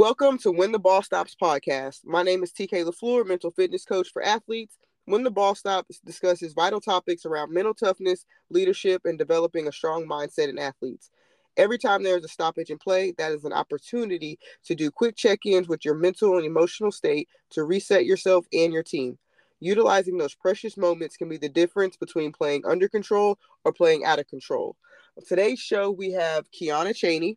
[0.00, 2.06] Welcome to When the Ball Stops podcast.
[2.06, 4.78] My name is TK LaFleur, mental fitness coach for athletes.
[5.04, 10.06] When the Ball Stops discusses vital topics around mental toughness, leadership, and developing a strong
[10.06, 11.10] mindset in athletes.
[11.58, 15.16] Every time there is a stoppage in play, that is an opportunity to do quick
[15.16, 19.18] check ins with your mental and emotional state to reset yourself and your team.
[19.60, 24.18] Utilizing those precious moments can be the difference between playing under control or playing out
[24.18, 24.76] of control.
[25.18, 27.36] On today's show, we have Quianna Chaney.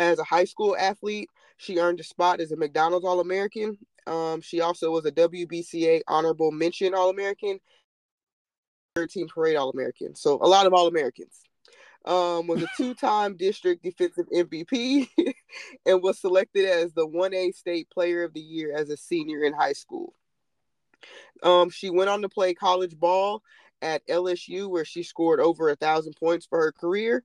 [0.00, 1.28] As a high school athlete,
[1.58, 3.76] she earned a spot as a McDonald's All American.
[4.06, 7.60] Um, she also was a WBCA Honorable Mention All American,
[8.96, 10.14] 13 Parade All American.
[10.14, 11.42] So a lot of All Americans.
[12.06, 15.06] Um, was a two-time district defensive MVP
[15.86, 19.52] and was selected as the 1A state player of the year as a senior in
[19.52, 20.14] high school.
[21.42, 23.42] Um, she went on to play college ball
[23.82, 27.22] at LSU, where she scored over a thousand points for her career.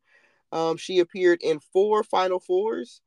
[0.52, 3.02] Um, she appeared in four Final Fours.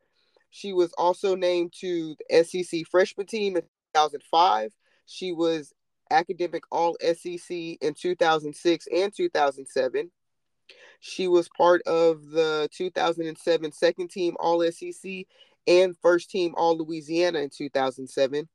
[0.51, 3.63] She was also named to the SEC freshman team in
[3.95, 4.73] 2005.
[5.07, 5.73] She was
[6.11, 10.11] academic All SEC in 2006 and 2007.
[11.01, 15.27] She was part of the 2007 second team All SEC
[15.67, 18.49] and first team All Louisiana in 2007.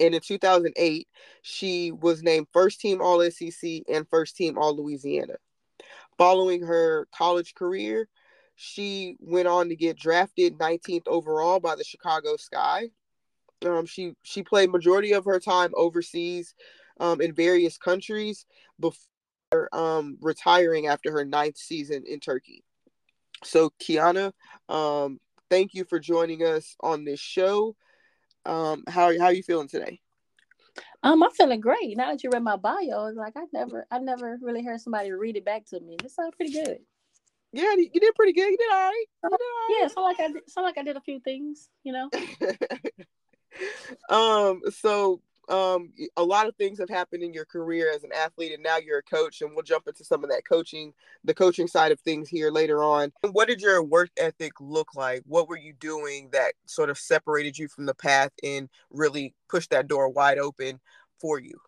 [0.00, 1.08] And in 2008,
[1.42, 5.34] she was named first team All SEC and first team All Louisiana.
[6.18, 8.08] Following her college career,
[8.56, 12.90] she went on to get drafted 19th overall by the Chicago Sky.
[13.64, 16.54] Um, she she played majority of her time overseas
[17.00, 18.46] um, in various countries
[18.80, 22.64] before um, retiring after her ninth season in Turkey.
[23.44, 24.32] So Quianna,
[24.68, 27.76] um, thank you for joining us on this show.
[28.44, 30.00] Um, how how are you feeling today?
[31.02, 31.96] Um, I'm feeling great.
[31.96, 35.12] Now that you read my bio, it's like I never I never really heard somebody
[35.12, 35.96] read it back to me.
[36.02, 36.78] This sounds pretty good.
[37.52, 38.50] Yeah, you did pretty good.
[38.50, 39.04] You did all right.
[39.22, 39.78] You did all right.
[39.80, 42.10] Yeah, so like I did, so like I did a few things, you know.
[44.10, 44.60] um.
[44.72, 48.62] So um a lot of things have happened in your career as an athlete and
[48.62, 50.92] now you're a coach and we'll jump into some of that coaching
[51.24, 55.22] the coaching side of things here later on what did your work ethic look like
[55.26, 59.70] what were you doing that sort of separated you from the path and really pushed
[59.70, 60.80] that door wide open
[61.18, 61.58] for you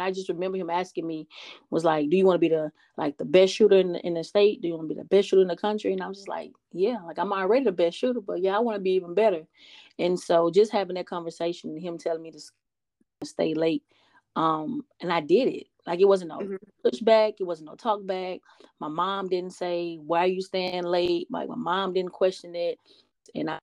[0.00, 1.28] I just remember him asking me,
[1.70, 4.14] was like, "Do you want to be the like the best shooter in the, in
[4.14, 4.62] the state?
[4.62, 6.28] Do you want to be the best shooter in the country?" And I was just
[6.28, 9.14] like, "Yeah, like I'm already the best shooter, but yeah, I want to be even
[9.14, 9.46] better."
[9.98, 12.40] And so just having that conversation, him telling me to
[13.24, 13.82] stay late,
[14.36, 15.66] um, and I did it.
[15.86, 16.56] Like it wasn't no mm-hmm.
[16.86, 18.40] pushback, it wasn't no talk back.
[18.80, 22.78] My mom didn't say, "Why are you staying late?" Like my mom didn't question it,
[23.34, 23.58] and I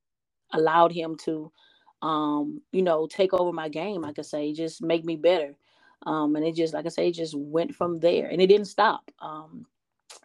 [0.54, 1.52] allowed him to,
[2.02, 4.06] um, you know, take over my game.
[4.06, 5.56] I could say, just make me better
[6.06, 8.68] um, and it just, like I say, it just went from there, and it didn't
[8.68, 9.10] stop.
[9.20, 9.66] Um,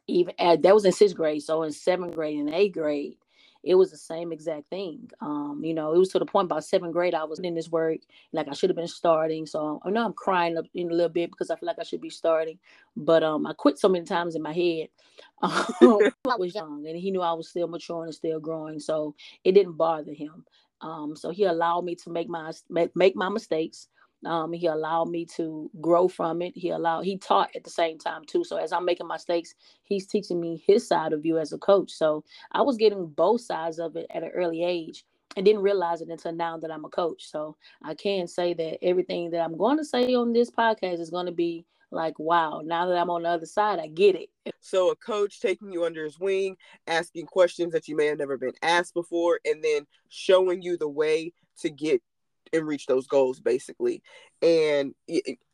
[0.06, 3.16] even at, that was in sixth grade, so in seventh grade and eighth grade,
[3.62, 5.10] it was the same exact thing.
[5.20, 7.70] Um, you know, it was to the point by seventh grade I was in this
[7.70, 8.00] work,
[8.32, 9.46] like I should have been starting.
[9.46, 11.84] So I know I'm crying up in a little bit because I feel like I
[11.84, 12.58] should be starting,
[12.96, 14.88] but um, I quit so many times in my head.
[15.42, 19.14] I was young, and he knew I was still maturing and still growing, so
[19.44, 20.44] it didn't bother him.
[20.80, 23.88] Um, so he allowed me to make my make my mistakes.
[24.24, 26.52] Um, he allowed me to grow from it.
[26.56, 28.44] He allowed he taught at the same time too.
[28.44, 31.90] So as I'm making mistakes, he's teaching me his side of you as a coach.
[31.90, 35.04] So I was getting both sides of it at an early age
[35.36, 37.24] and didn't realize it until now that I'm a coach.
[37.30, 41.10] So I can say that everything that I'm going to say on this podcast is
[41.10, 44.30] going to be like, wow, now that I'm on the other side, I get it.
[44.60, 46.56] So a coach taking you under his wing,
[46.86, 50.88] asking questions that you may have never been asked before, and then showing you the
[50.88, 52.02] way to get
[52.52, 54.02] and reach those goals basically.
[54.40, 54.94] And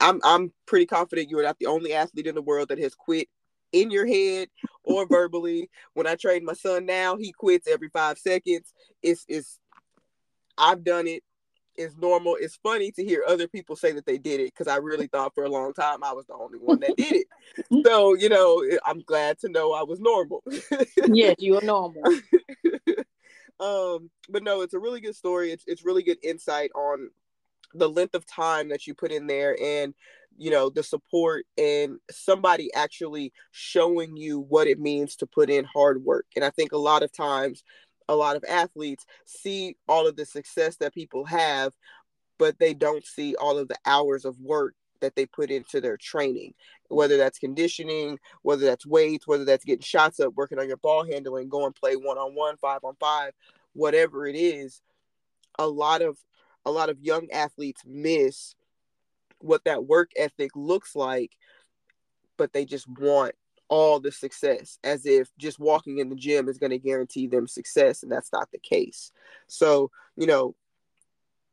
[0.01, 2.95] I'm I'm pretty confident you are not the only athlete in the world that has
[2.95, 3.29] quit
[3.73, 4.49] in your head
[4.85, 5.71] or verbally.
[5.95, 8.73] When I train my son now, he quits every five seconds.
[9.03, 9.59] It's it's
[10.57, 11.23] I've done it.
[11.77, 12.37] It's normal.
[12.41, 15.33] It's funny to hear other people say that they did it because I really thought
[15.33, 17.87] for a long time I was the only one that did it.
[17.87, 20.43] so, you know, I'm glad to know I was normal.
[21.07, 22.03] yes, you are normal.
[23.61, 25.51] Um, but no, it's a really good story.
[25.51, 27.11] It's it's really good insight on
[27.75, 29.95] the length of time that you put in there and
[30.37, 35.65] you know the support and somebody actually showing you what it means to put in
[35.65, 37.63] hard work and i think a lot of times
[38.09, 41.75] a lot of athletes see all of the success that people have
[42.39, 45.97] but they don't see all of the hours of work that they put into their
[45.97, 46.55] training
[46.89, 51.05] whether that's conditioning whether that's weights whether that's getting shots up working on your ball
[51.05, 53.33] handling going play one on one five on five
[53.73, 54.83] whatever it is
[55.59, 56.19] a lot of
[56.65, 58.55] a lot of young athletes miss
[59.41, 61.33] what that work ethic looks like
[62.37, 63.35] but they just want
[63.69, 67.47] all the success as if just walking in the gym is going to guarantee them
[67.47, 69.13] success and that's not the case.
[69.47, 70.55] So you know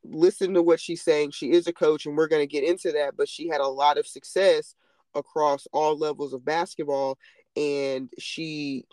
[0.10, 2.92] listen to what she's saying she is a coach and we're going to get into
[2.92, 4.76] that but she had a lot of success
[5.14, 7.18] across all levels of basketball
[7.56, 8.86] and she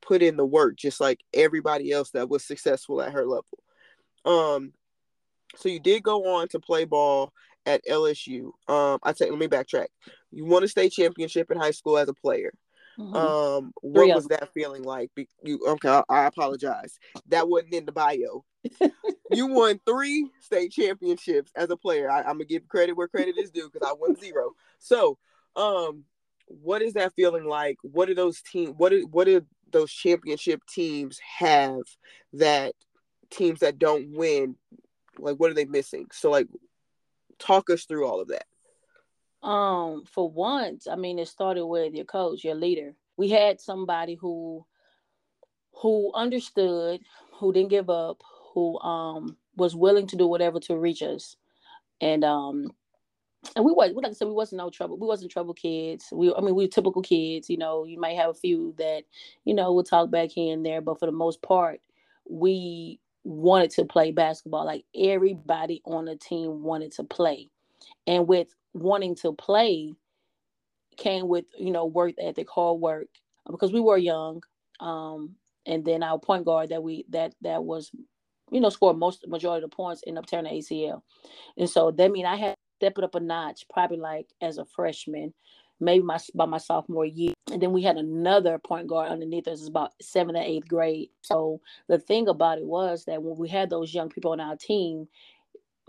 [0.00, 3.58] put in the work just like everybody else that was successful at her level
[4.24, 4.72] um
[5.56, 7.32] so you did go on to play ball
[7.66, 8.52] at LSU.
[8.68, 9.88] Um, I take let me backtrack.
[10.30, 12.52] You won a state championship in high school as a player.
[12.98, 13.14] Mm-hmm.
[13.14, 15.10] Um, what was that feeling like?
[15.14, 15.88] Be, you okay?
[15.88, 16.98] I, I apologize.
[17.28, 18.44] That wasn't in the bio.
[19.30, 22.10] you won three state championships as a player.
[22.10, 24.52] I, am gonna give credit where credit is due because I won zero.
[24.80, 25.16] So,
[25.54, 26.04] um,
[26.46, 27.76] what is that feeling like?
[27.82, 28.74] What do those team?
[28.76, 31.82] What do what do those championship teams have
[32.32, 32.74] that
[33.30, 34.56] teams that don't win?
[35.18, 36.06] Like, what are they missing?
[36.12, 36.48] So, like,
[37.38, 38.44] talk us through all of that.
[39.42, 42.94] Um, for once, I mean, it started with your coach, your leader.
[43.16, 44.64] We had somebody who
[45.72, 47.00] who understood,
[47.34, 48.20] who didn't give up,
[48.54, 51.36] who um was willing to do whatever to reach us.
[52.00, 52.72] And um
[53.54, 54.98] and we was like I said, we wasn't no trouble.
[54.98, 56.08] We wasn't trouble kids.
[56.12, 59.04] We I mean we were typical kids, you know, you might have a few that,
[59.44, 61.80] you know, will talk back here and there, but for the most part,
[62.28, 64.66] we wanted to play basketball.
[64.66, 67.50] Like everybody on the team wanted to play.
[68.06, 69.94] And with wanting to play
[70.96, 73.08] came with, you know, work ethic, hard work,
[73.48, 74.42] because we were young.
[74.80, 75.36] Um,
[75.66, 77.90] and then our point guard that we that that was,
[78.50, 81.02] you know, scored most majority of the points in up tearing the ACL.
[81.56, 84.64] And so that mean I had stepped it up a notch, probably like as a
[84.64, 85.34] freshman
[85.80, 87.34] maybe my by my sophomore year.
[87.52, 91.10] And then we had another point guard underneath us, about seventh and eighth grade.
[91.22, 94.56] So the thing about it was that when we had those young people on our
[94.56, 95.08] team,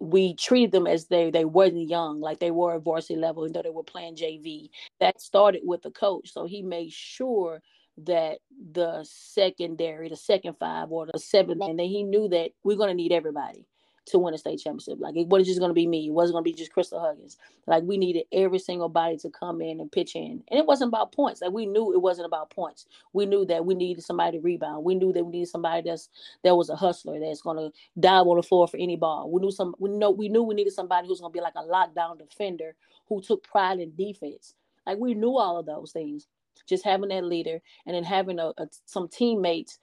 [0.01, 3.53] we treated them as they they wasn't young, like they were at varsity level, even
[3.53, 4.69] though they were playing JV.
[5.01, 7.61] That started with the coach, so he made sure
[8.05, 8.39] that
[8.73, 12.89] the secondary, the second five or the seventh, and then he knew that we're going
[12.89, 13.67] to need everybody
[14.09, 14.99] to win a state championship.
[14.99, 16.07] Like it wasn't just going to be me.
[16.07, 17.37] It wasn't going to be just Crystal Huggins.
[17.67, 20.43] Like we needed every single body to come in and pitch in.
[20.47, 21.41] And it wasn't about points.
[21.41, 22.85] Like we knew it wasn't about points.
[23.13, 24.83] We knew that we needed somebody to rebound.
[24.83, 26.09] We knew that we needed somebody that's
[26.43, 29.29] that was a hustler that's going to dive on the floor for any ball.
[29.31, 29.75] We knew some.
[29.79, 32.75] We know we knew we needed somebody who's going to be like a lockdown defender
[33.07, 34.55] who took pride in defense.
[34.85, 36.27] Like we knew all of those things.
[36.67, 39.79] Just having that leader and then having a, a some teammates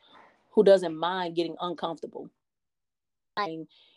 [0.51, 2.31] who doesn't mind getting uncomfortable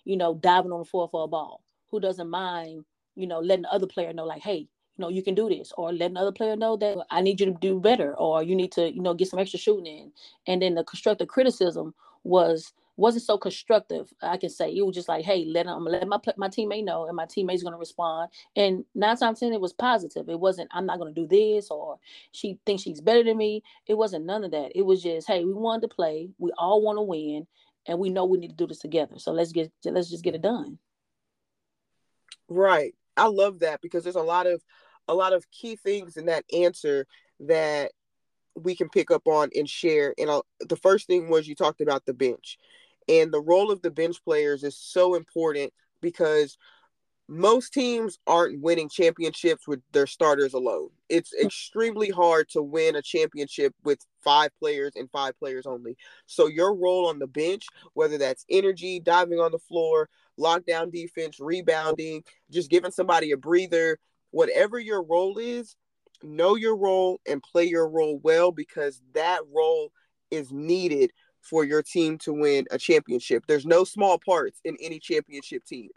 [0.09, 1.61] you know, diving on the floor for a ball,
[1.91, 2.83] who doesn't mind,
[3.15, 5.71] you know, letting the other player know, like, hey, you know, you can do this,
[5.77, 8.55] or letting the other player know that I need you to do better, or you
[8.55, 10.11] need to, you know, get some extra shooting in.
[10.47, 14.11] And then the constructive criticism was wasn't so constructive.
[14.21, 17.05] I can say it was just like, hey, let them let my my teammate know,
[17.05, 18.29] and my teammate's to respond.
[18.55, 20.27] And nine times ten, it was positive.
[20.27, 21.97] It wasn't I'm not to do this, or
[22.31, 23.63] she thinks she's better than me.
[23.87, 24.71] It wasn't none of that.
[24.75, 26.29] It was just, hey, we wanted to play.
[26.39, 27.47] We all want to win,
[27.89, 29.17] and we know we need to do this together.
[29.17, 30.77] So let's get let's just get it done.
[32.47, 32.93] Right.
[33.17, 34.61] I love that because there's a lot of
[35.07, 37.07] a lot of key things in that answer
[37.41, 37.91] that
[38.55, 40.13] we can pick up on and share.
[40.19, 42.57] And I'll, the first thing was you talked about the bench.
[43.07, 46.57] And the role of the bench players is so important because
[47.29, 50.89] most teams aren't winning championships with their starters alone.
[51.09, 51.45] It's mm.
[51.45, 55.95] extremely hard to win a championship with five players and five players only.
[56.25, 60.09] So your role on the bench, whether that's energy, diving on the floor,
[60.39, 63.99] lockdown defense, rebounding, just giving somebody a breather,
[64.31, 65.75] whatever your role is,
[66.23, 69.91] know your role and play your role well because that role
[70.31, 73.43] is needed for your team to win a championship.
[73.47, 75.89] There's no small parts in any championship team.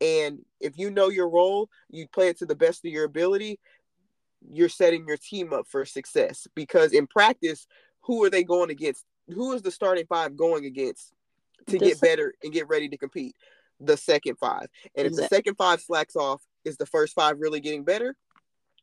[0.00, 3.58] And if you know your role, you play it to the best of your ability,
[4.48, 6.46] you're setting your team up for success.
[6.54, 7.66] Because in practice,
[8.02, 9.04] who are they going against?
[9.28, 11.12] Who is the starting five going against
[11.68, 13.36] to get better and get ready to compete?
[13.78, 14.68] The second five.
[14.94, 18.16] And if the second five slacks off, is the first five really getting better?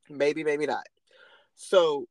[0.09, 0.85] Maybe, maybe not.
[1.55, 2.07] So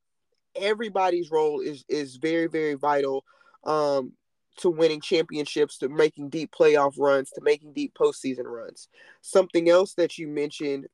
[0.55, 3.25] everybody's role is is very, very vital.
[3.65, 4.13] Um,
[4.59, 8.89] to winning championships, to making deep playoff runs, to making deep postseason runs.
[9.21, 10.87] Something else that you mentioned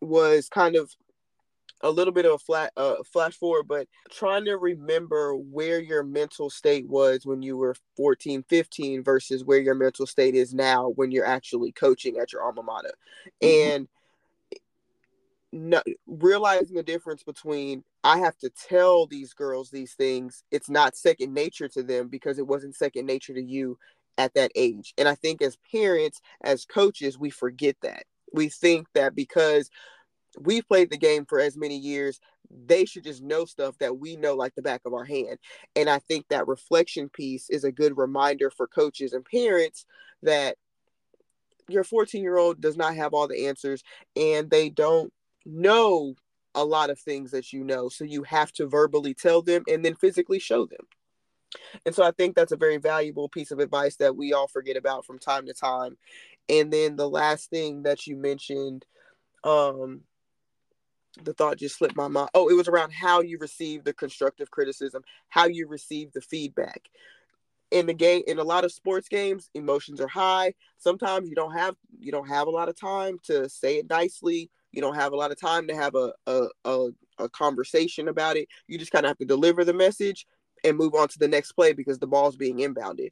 [0.00, 0.90] was kind of
[1.82, 6.04] a little bit of a flat uh, flash forward, but trying to remember where your
[6.04, 10.90] mental state was when you were 14, 15 versus where your mental state is now
[10.90, 12.94] when you're actually coaching at your alma mater.
[13.42, 13.72] Mm-hmm.
[13.72, 13.88] And
[15.52, 20.96] no, realizing the difference between I have to tell these girls these things, it's not
[20.96, 23.78] second nature to them because it wasn't second nature to you
[24.16, 24.94] at that age.
[24.96, 28.04] And I think as parents, as coaches, we forget that.
[28.32, 29.68] We think that because
[30.40, 32.18] we've played the game for as many years,
[32.50, 35.38] they should just know stuff that we know like the back of our hand.
[35.76, 39.84] And I think that reflection piece is a good reminder for coaches and parents
[40.22, 40.56] that
[41.68, 43.82] your 14 year old does not have all the answers
[44.16, 45.12] and they don't
[45.44, 46.14] know
[46.54, 47.88] a lot of things that you know.
[47.88, 50.86] So you have to verbally tell them and then physically show them.
[51.84, 54.76] And so I think that's a very valuable piece of advice that we all forget
[54.76, 55.96] about from time to time.
[56.48, 58.84] And then the last thing that you mentioned,
[59.44, 60.02] um,
[61.22, 62.30] the thought just slipped my mind.
[62.34, 66.88] Oh, it was around how you receive the constructive criticism, how you receive the feedback.
[67.70, 70.54] In the game, in a lot of sports games, emotions are high.
[70.78, 74.50] Sometimes you don't have you don't have a lot of time to say it nicely.
[74.72, 76.88] You don't have a lot of time to have a a, a,
[77.18, 78.48] a conversation about it.
[78.66, 80.26] You just kind of have to deliver the message
[80.64, 83.10] and move on to the next play because the ball's being inbounded.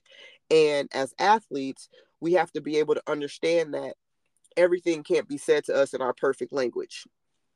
[0.50, 1.88] And as athletes,
[2.20, 3.94] we have to be able to understand that
[4.56, 7.06] everything can't be said to us in our perfect language.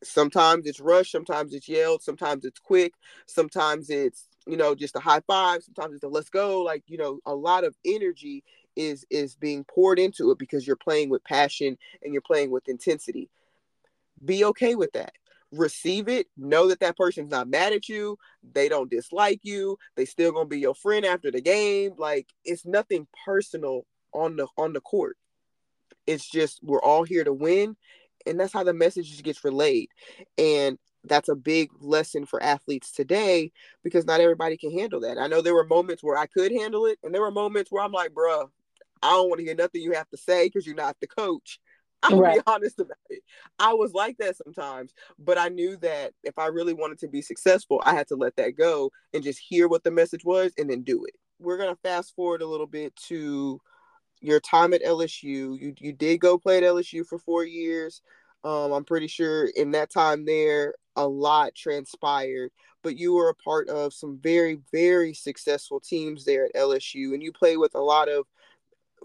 [0.03, 2.93] Sometimes it's rushed, sometimes it's yelled, sometimes it's quick,
[3.27, 6.63] sometimes it's, you know, just a high five, sometimes it's a let's go.
[6.63, 8.45] Like, you know, a lot of energy
[8.77, 12.69] is is being poured into it because you're playing with passion and you're playing with
[12.69, 13.31] intensity.
[14.23, 15.13] Be okay with that.
[15.53, 16.27] Receive it.
[16.37, 18.19] Know that that person's not mad at you.
[18.53, 19.79] They don't dislike you.
[19.97, 21.93] They still gonna be your friend after the game.
[21.97, 25.17] Like it's nothing personal on the on the court.
[26.07, 27.77] It's just we're all here to win
[28.27, 29.91] and that's how the message gets relayed.
[30.39, 33.53] And that's a big lesson for athletes today
[33.83, 35.19] because not everybody can handle that.
[35.19, 37.85] I know there were moments where i could handle it and there were moments where
[37.85, 38.49] i'm like bruh
[39.03, 41.61] i don't want to hear nothing you have to say because you're not the coach
[42.05, 42.37] I'll right.
[42.37, 43.23] be honest about it.
[43.59, 47.23] I was like that sometimes, but I knew that if I really wanted to be
[47.23, 50.69] successful, I had to let that go and just hear what the message was and
[50.69, 51.15] then do it.
[51.39, 53.61] We're gonna fast forward a little bit to
[54.21, 55.23] your time at LSU.
[55.61, 58.03] You you did go play at LSU for four years.
[58.45, 62.51] Um, I'm pretty sure in that time there, a lot transpired.
[62.83, 67.23] But you were a part of some very, very successful teams there at LSU, and
[67.23, 68.27] you played with a lot of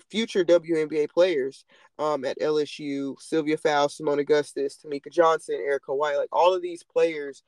[0.10, 1.66] future WNBA players
[1.98, 6.84] um, at LSU, Sylvia Fowles, Seimone Augustus, Temeka Johnson, Erica White, like all of these
[6.84, 7.44] players,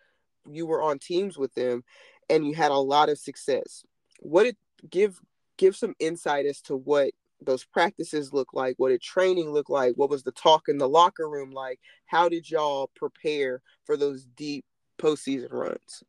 [0.50, 1.84] you were on teams with them
[2.30, 3.84] and you had a lot of success.
[4.20, 4.58] What it
[4.90, 5.20] give
[5.58, 9.96] give some insight as to what those practices look like, what did training look like,
[9.96, 11.80] what was the talk in the locker room like?
[12.06, 14.66] How did y'all prepare for those deep
[15.00, 16.04] postseason runs?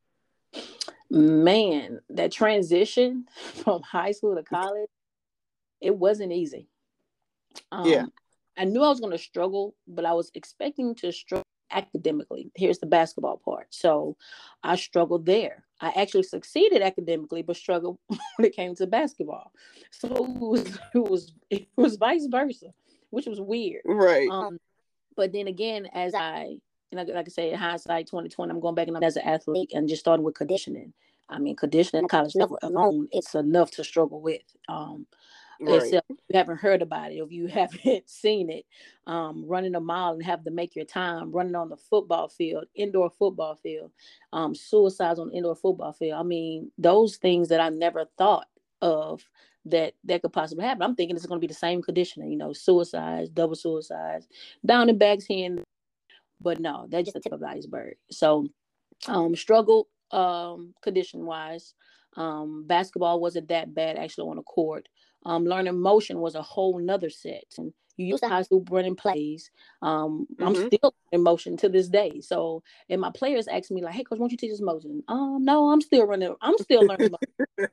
[1.10, 4.88] Man, that transition from high school to college
[5.82, 6.68] it wasn't easy.
[7.70, 8.06] Um, yeah.
[8.56, 12.50] I knew I was going to struggle, but I was expecting to struggle academically.
[12.54, 13.68] Here's the basketball part.
[13.70, 14.16] So
[14.62, 15.64] I struggled there.
[15.80, 19.52] I actually succeeded academically, but struggled when it came to basketball.
[19.90, 22.72] So it was it was, it was vice versa,
[23.10, 23.82] which was weird.
[23.84, 24.28] Right.
[24.30, 24.58] Um,
[25.16, 26.58] but then again, as I
[26.90, 29.88] and like, like I say, hindsight 2020, I'm going back and as an athlete and
[29.88, 30.92] just starting with conditioning.
[31.28, 34.42] I mean, conditioning college level alone, it's enough to struggle with.
[34.68, 35.06] Um,
[35.62, 35.82] right.
[35.82, 38.64] if you haven't heard about it, if you haven't seen it,
[39.06, 42.64] um, running a mile and have to make your time, running on the football field,
[42.74, 43.90] indoor football field,
[44.32, 46.18] um, suicides on the indoor football field.
[46.18, 48.46] I mean, those things that I never thought
[48.80, 49.22] of
[49.64, 50.82] that that could possibly happen.
[50.82, 54.26] I'm thinking it's going to be the same conditioning, you know, suicides, double suicides,
[54.66, 55.56] down in bags here,
[56.40, 57.94] but no, that's just the tip of the iceberg.
[58.10, 58.48] So,
[59.06, 61.74] um, struggle um, condition wise.
[62.16, 64.88] Um, basketball wasn't that bad actually on the court.
[65.24, 67.54] Um, learning motion was a whole nother set.
[67.58, 69.50] And you used to high school running plays.
[69.82, 70.44] Um, mm-hmm.
[70.44, 72.20] I'm still in motion to this day.
[72.20, 75.44] So, and my players ask me like, "Hey, coach, won't you teach us motion?" Um,
[75.44, 76.34] no, I'm still running.
[76.40, 77.10] I'm still learning.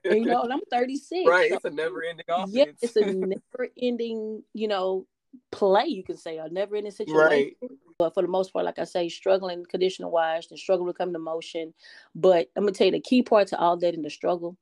[0.06, 1.26] you know, and I'm 36.
[1.30, 2.54] Right, so, it's a never-ending offense.
[2.54, 4.44] Yeah, it's a never-ending.
[4.54, 5.08] You know,
[5.52, 5.86] play.
[5.86, 7.18] You can say a never-ending situation.
[7.18, 7.58] Right.
[7.98, 11.14] But for the most part, like I say, struggling conditional wise, the struggle to come
[11.14, 11.74] to motion.
[12.16, 14.58] But I'm gonna tell you the key part to all that in the struggle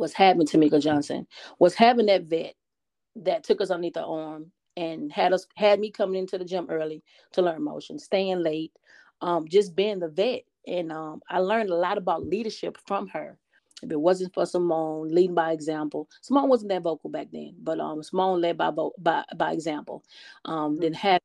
[0.00, 1.26] was having Temeka Johnson,
[1.58, 2.54] was having that vet
[3.16, 6.66] that took us underneath the arm and had us had me coming into the gym
[6.70, 8.72] early to learn motion, staying late,
[9.20, 10.42] um, just being the vet.
[10.66, 13.38] And um, I learned a lot about leadership from her.
[13.82, 17.78] If it wasn't for Seimone leading by example, Seimone wasn't that vocal back then, but
[17.78, 20.02] um, Seimone led by by by example.
[20.46, 20.82] Um, mm-hmm.
[20.82, 21.20] Then had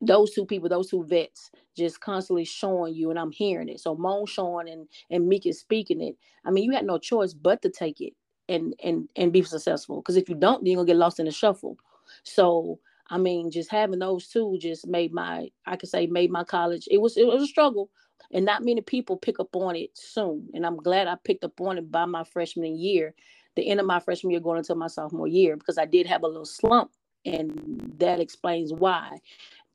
[0.00, 3.80] those two people, those two vets, just constantly showing you, and I'm hearing it.
[3.80, 6.16] So Moan showing and and Meek is speaking it.
[6.44, 8.12] I mean, you had no choice but to take it
[8.48, 9.96] and and and be successful.
[9.96, 11.78] Because if you don't, then you're gonna get lost in the shuffle.
[12.24, 16.44] So I mean, just having those two just made my I could say made my
[16.44, 16.88] college.
[16.90, 17.90] It was it was a struggle,
[18.32, 20.48] and not many people pick up on it soon.
[20.54, 23.14] And I'm glad I picked up on it by my freshman year,
[23.56, 26.22] the end of my freshman year, going into my sophomore year, because I did have
[26.22, 26.90] a little slump,
[27.24, 29.18] and that explains why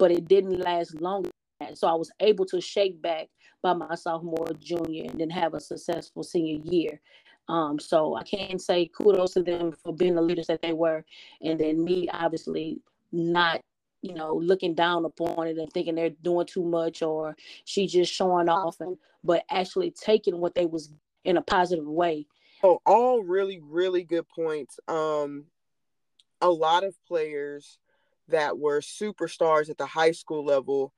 [0.02, 1.30] but it didn't last long.
[1.76, 3.28] So I was able to shake back
[3.62, 7.00] by my sophomore, junior, and then have a successful senior year.
[7.48, 11.06] Um, so I can say kudos to them for being the leaders that they were,
[11.44, 12.82] and then me obviously
[13.12, 13.62] not
[14.02, 18.12] you know looking down upon it and thinking they're doing too much or she just
[18.12, 20.90] showing off and but actually taking what they was
[21.26, 22.26] in a positive way
[22.64, 25.44] oh all really really good points um
[26.42, 27.78] a lot of players
[28.32, 30.94] that were superstars at the high school level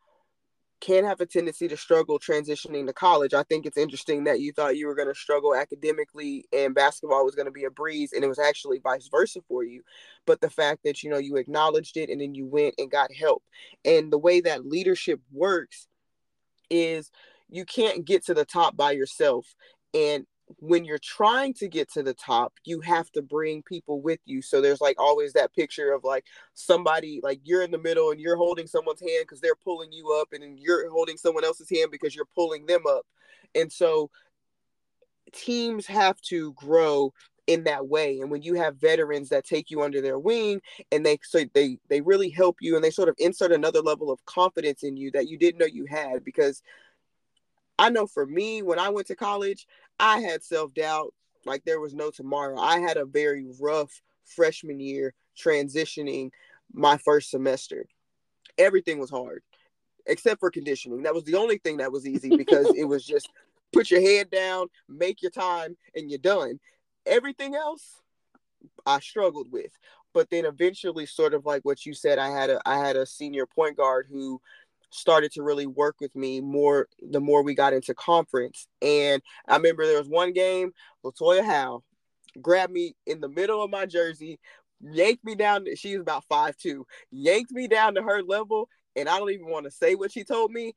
[0.84, 3.34] can have a tendency to struggle transitioning to college.
[3.34, 7.24] I think it's interesting that you thought you were going to struggle academically and basketball
[7.24, 9.82] was going to be a breeze and it was actually vice versa for you.
[10.26, 13.14] But the fact that you know you acknowledged it and then you went and got
[13.14, 13.44] help.
[13.86, 15.88] And the way that leadership works
[16.70, 17.10] is
[17.50, 19.56] you can't get to the top by yourself.
[19.94, 20.26] And
[20.60, 24.42] when you're trying to get to the top, you have to bring people with you.
[24.42, 28.20] So there's like always that picture of like somebody like you're in the middle and
[28.20, 31.92] you're holding someone's hand because they're pulling you up, and you're holding someone else's hand
[31.92, 33.06] because you're pulling them up.
[33.56, 34.10] And so
[35.32, 37.14] teams have to grow
[37.48, 40.62] in that way and when you have veterans that take you under their wing
[40.94, 44.10] and they so they they really help you and they sort of insert another level
[44.10, 46.62] of confidence in you that you didn't know you had because
[47.80, 49.68] I know for me when I went to college
[50.00, 51.14] I had self doubt
[51.46, 52.58] like there was no tomorrow.
[52.58, 56.30] I had a very rough freshman year transitioning
[56.72, 57.86] my first semester.
[58.58, 59.44] Everything was hard
[60.06, 61.04] except for conditioning.
[61.04, 63.30] That was the only thing that was easy because it was just
[63.72, 66.60] put your head down, make your time, and you're done.
[67.06, 68.02] Everything else
[68.86, 69.72] I struggled with.
[70.14, 73.06] But then eventually, sort of like what you said, I had a I had a
[73.06, 74.40] senior point guard who
[74.94, 78.68] started to really work with me more the more we got into conference.
[78.82, 80.72] And I remember there was one game,
[81.04, 81.84] Latoya Howe
[82.42, 84.40] grabbed me in the middle of my jersey,
[84.82, 85.66] yanked me down.
[85.76, 89.48] She was about five two, yanked me down to her level, and I don't even
[89.48, 90.74] want to say what she told me.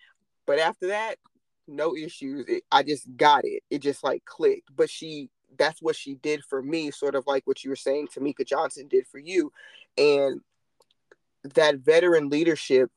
[0.47, 1.17] But after that,
[1.67, 2.45] no issues.
[2.49, 3.63] It, I just got it.
[3.71, 4.71] It just like clicked.
[4.75, 8.09] But she, that's what she did for me, sort of like what you were saying
[8.09, 9.53] Temeka Johnson did for you.
[9.99, 10.41] And
[11.55, 12.91] that veteran leadership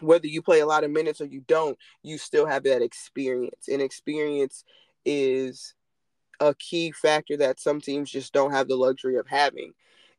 [0.00, 3.68] whether you play a lot of minutes or you don't, you still have that experience.
[3.68, 4.64] And experience
[5.04, 5.74] is
[6.40, 9.72] a key factor that some teams just don't have the luxury of having.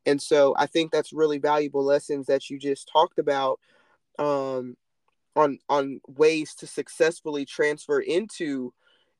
[0.06, 3.60] And so I think that's really valuable lessons that you just talked about
[4.17, 4.75] um,
[5.36, 8.73] on on ways to successfully transfer into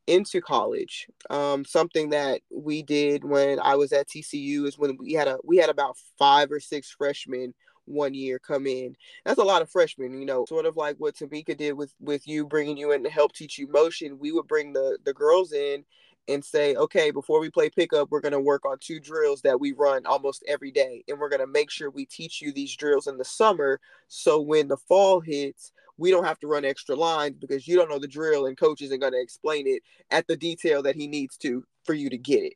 [0.08, 1.08] into college.
[1.30, 5.38] Um, something that we did when I was at TCU is when we had a
[5.44, 7.54] we had about five or six freshmen
[7.92, 8.96] one year come in.
[9.26, 12.28] That's a lot of freshmen, you know, sort of like what Temeka did with with
[12.28, 14.20] you bringing you in to help teach you motion.
[14.20, 15.84] We would bring the the girls in
[16.28, 19.60] and say, okay, before we play pickup, we're going to work on two drills that
[19.60, 21.04] we run almost every day.
[21.08, 23.80] And we're going to make sure we teach you these drills in the summer.
[24.08, 27.90] So when the fall hits, we don't have to run extra lines because you don't
[27.90, 31.08] know the drill and coach isn't going to explain it at the detail that he
[31.08, 32.54] needs to for you to get it.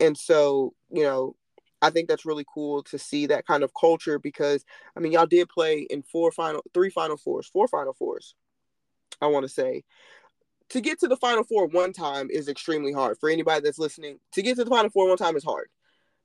[0.00, 1.34] And so, you know,
[1.80, 4.64] I think that's really cool to see that kind of culture because
[4.96, 8.34] I mean y'all did play in four final three final fours, four final fours.
[9.20, 9.84] I want to say
[10.70, 14.18] to get to the final four one time is extremely hard for anybody that's listening.
[14.32, 15.68] To get to the final four one time is hard.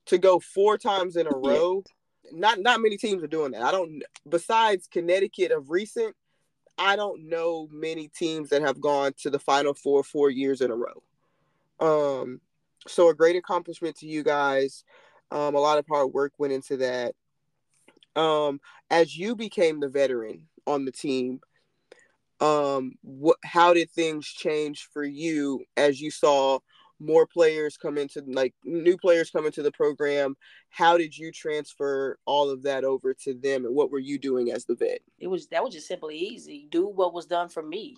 [0.07, 1.83] To go four times in a row,
[2.31, 3.63] not not many teams are doing that.
[3.63, 6.15] I don't besides Connecticut of recent,
[6.77, 10.71] I don't know many teams that have gone to the final four four years in
[10.71, 11.03] a row.
[11.79, 12.41] Um
[12.87, 14.83] so a great accomplishment to you guys.
[15.33, 17.15] Um, a lot of hard work went into that.
[18.15, 21.41] Um, as you became the veteran on the team,
[22.39, 26.59] um, what, how did things change for you as you saw
[26.99, 30.35] more players come into like new players come into the program?
[30.69, 34.51] How did you transfer all of that over to them, and what were you doing
[34.51, 34.99] as the vet?
[35.19, 36.67] It was that was just simply easy.
[36.69, 37.97] Do what was done for me,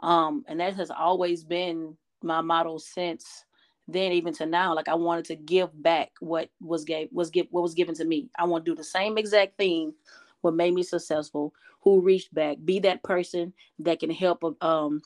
[0.00, 3.44] um, and that has always been my motto since
[3.86, 7.46] then even to now like i wanted to give back what was gave was give
[7.50, 8.30] what was given to me.
[8.38, 9.94] I want to do the same exact thing
[10.40, 12.58] what made me successful who reached back.
[12.64, 15.02] Be that person that can help a, um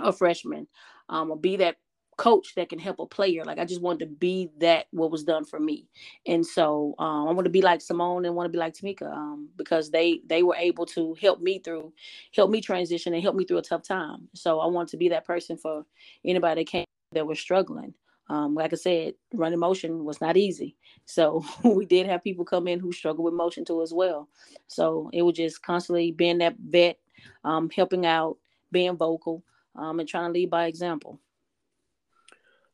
[0.00, 0.66] a freshman
[1.08, 1.76] um or be that
[2.18, 3.44] coach that can help a player.
[3.44, 5.88] Like i just wanted to be that what was done for me.
[6.26, 9.12] And so um, i want to be like seimone and want to be like temeka
[9.12, 11.92] um, because they they were able to help me through
[12.34, 14.28] help me transition and help me through a tough time.
[14.34, 15.84] So i want to be that person for
[16.24, 17.94] anybody that came that was struggling
[18.32, 20.76] um, like I said, running motion was not easy.
[21.04, 24.28] So we did have people come in who struggled with motion too as well.
[24.68, 26.98] So it was just constantly being that vet,
[27.44, 28.38] um, helping out,
[28.72, 29.44] being vocal,
[29.76, 31.20] um, and trying to lead by example.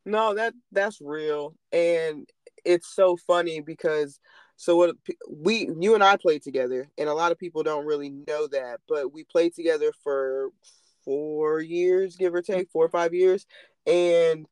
[0.05, 2.29] No, that that's real, and
[2.65, 4.21] it's so funny because
[4.57, 4.97] So what
[5.31, 8.81] we you and I played together, and a lot of people don't really know that,
[8.89, 10.51] but we played together for
[11.05, 13.47] four years, give or take, four or five years,
[13.87, 14.47] and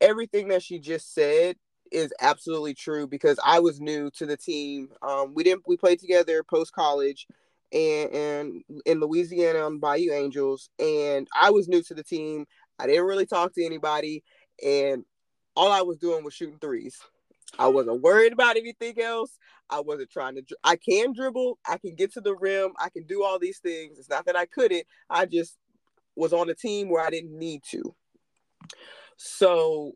[0.00, 1.56] everything that she just said
[1.92, 4.88] is absolutely true because I was new to the team.
[5.02, 7.26] Um, we didn't we played together post college
[7.72, 12.46] and, and in Louisiana on Bayou Angels, and I was new to the team.
[12.78, 14.22] I didn't really talk to anybody,
[14.64, 15.04] and
[15.54, 16.98] all I was doing was shooting threes.
[17.58, 19.38] I wasn't worried about anything else.
[19.70, 20.42] I wasn't trying to.
[20.62, 21.58] I can dribble.
[21.66, 22.72] I can get to the rim.
[22.78, 23.98] I can do all these things.
[23.98, 24.84] It's not that I couldn't.
[25.08, 25.56] I just
[26.14, 27.94] was on a team where I didn't need to.
[29.16, 29.92] So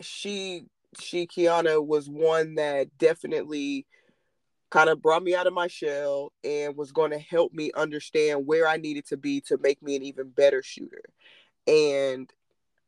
[0.00, 0.66] she
[1.00, 3.86] she Quianna was one that definitely
[4.70, 8.46] kind of brought me out of my shell and was going to help me understand
[8.46, 11.02] where I needed to be to make me an even better shooter.
[11.66, 12.28] And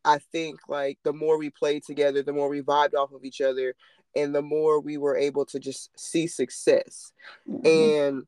[0.05, 3.41] I think like the more we played together, the more we vibed off of each
[3.41, 3.75] other,
[4.17, 7.13] and the more we were able to just see success.
[7.49, 7.67] Mm-hmm.
[7.67, 8.27] And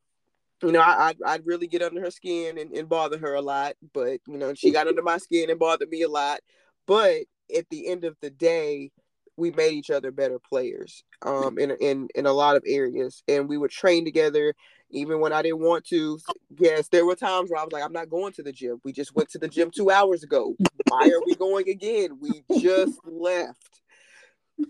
[0.62, 3.40] you know, I, I'd, I'd really get under her skin and, and bother her a
[3.40, 6.40] lot, but you know, she got under my skin and bothered me a lot.
[6.86, 7.22] But
[7.56, 8.90] at the end of the day,
[9.36, 13.48] we made each other better players um, in, in in a lot of areas, and
[13.48, 14.54] we would train together.
[14.92, 16.18] Even when I didn't want to,
[16.58, 18.80] yes, there were times where I was like, "I'm not going to the gym.
[18.84, 20.56] We just went to the gym two hours ago.
[20.88, 22.18] Why are we going again?
[22.20, 23.82] We just left."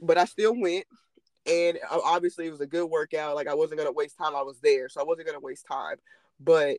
[0.02, 0.84] But I still went,
[1.46, 3.34] and obviously it was a good workout.
[3.34, 4.36] Like I wasn't gonna waste time.
[4.36, 5.96] I was there, so I wasn't gonna waste time.
[6.38, 6.78] But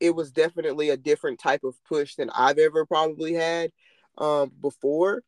[0.00, 3.70] it was definitely a different type of push than I've ever probably had
[4.16, 5.22] um, before.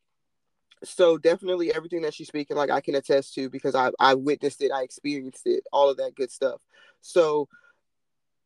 [0.83, 4.63] So definitely everything that she's speaking like i can attest to because i i witnessed
[4.63, 6.61] it i experienced it all of that good stuff.
[7.01, 7.47] So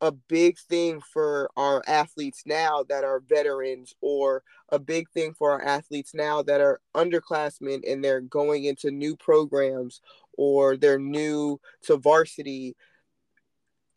[0.01, 5.51] a big thing for our athletes now that are veterans or a big thing for
[5.51, 10.01] our athletes now that are underclassmen and they're going into new programs
[10.33, 12.75] or they're new to varsity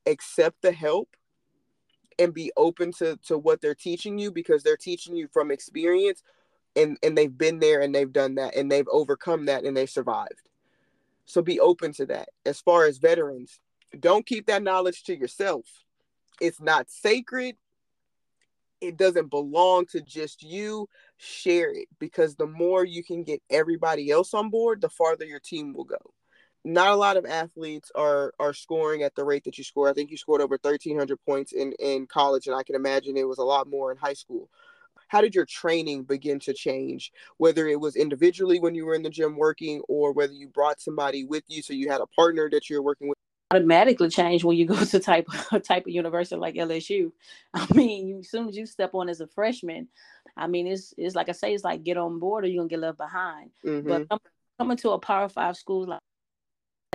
[0.07, 1.09] accept the help
[2.19, 6.23] and be open to to what they're teaching you because they're teaching you from experience
[6.77, 9.91] and and they've been there and they've done that and they've overcome that and they've
[9.91, 10.49] survived.
[11.27, 12.31] So be open to that.
[12.47, 13.61] As far as veterans
[13.99, 15.65] don't keep that knowledge to yourself.
[16.41, 17.57] It's not sacred.
[18.81, 20.89] It doesn't belong to just you.
[21.17, 25.41] Share it because the more you can get everybody else on board the farther your
[25.41, 26.15] team will go
[26.65, 29.93] not a lot of athletes are are scoring at the rate that you score i
[29.93, 33.39] think you scored over 1300 points in in college and i can imagine it was
[33.39, 34.49] a lot more in high school
[35.09, 39.03] how did your training begin to change whether it was individually when you were in
[39.03, 42.49] the gym working or whether you brought somebody with you so you had a partner
[42.51, 43.19] that you're working with
[43.51, 45.27] automatically change when you go to type
[45.65, 47.13] type of university like LSU.
[47.55, 49.89] I mean, as soon as you step on as a freshman,
[50.37, 52.69] I mean it's it's like I say, it's like get on board or you're gonna
[52.69, 53.51] get left behind.
[53.65, 54.05] Mm-hmm.
[54.09, 54.21] But
[54.59, 56.01] coming to a power five school like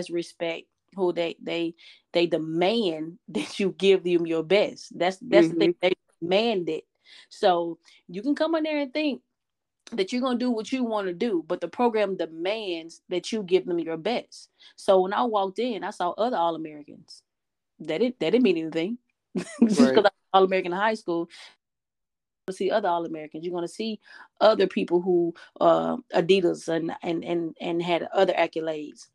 [0.10, 1.74] respect who they they
[2.12, 4.98] they demand that you give them your best.
[4.98, 5.60] That's that's mm-hmm.
[5.60, 6.86] the thing they demand it.
[7.30, 9.22] So you can come in there and think
[9.92, 13.32] that you're going to do what you want to do, but the program demands that
[13.32, 14.50] you give them your best.
[14.76, 17.22] So when I walked in, I saw other All Americans.
[17.80, 18.98] That it that didn't mean anything.
[19.38, 20.08] Just because right.
[20.32, 21.30] All American in high school,
[22.48, 23.44] to see other All Americans.
[23.44, 24.00] You're going to see
[24.40, 29.08] other people who uh, Adidas and and and and had other accolades.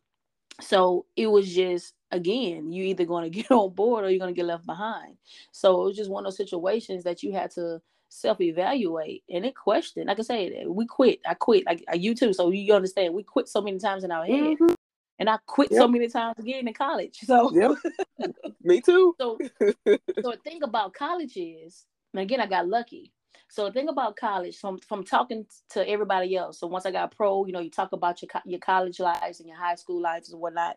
[0.61, 4.35] So it was just again, you either going to get on board or you're going
[4.35, 5.17] to get left behind.
[5.53, 9.55] So it was just one of those situations that you had to self-evaluate and it
[9.55, 10.07] question.
[10.07, 11.21] Like I said, we quit.
[11.27, 11.67] I quit.
[11.67, 12.33] Like you too.
[12.33, 14.57] So you understand, we quit so many times in our head.
[14.57, 14.75] Mm-hmm.
[15.21, 15.81] And I quit yep.
[15.81, 17.19] so many times again in college.
[17.25, 17.73] So yep.
[18.63, 19.17] me too.
[19.21, 23.13] so so the thing about college is, and again, I got lucky.
[23.49, 26.59] So the thing about college, from from talking to everybody else.
[26.59, 29.49] So once I got pro, you know, you talk about your your college lives and
[29.49, 30.77] your high school lives and whatnot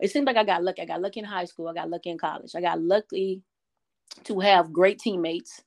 [0.00, 0.82] it seemed like I got lucky.
[0.82, 1.68] I got lucky in high school.
[1.68, 2.54] I got lucky in college.
[2.54, 3.42] I got lucky
[4.24, 5.62] to have great teammates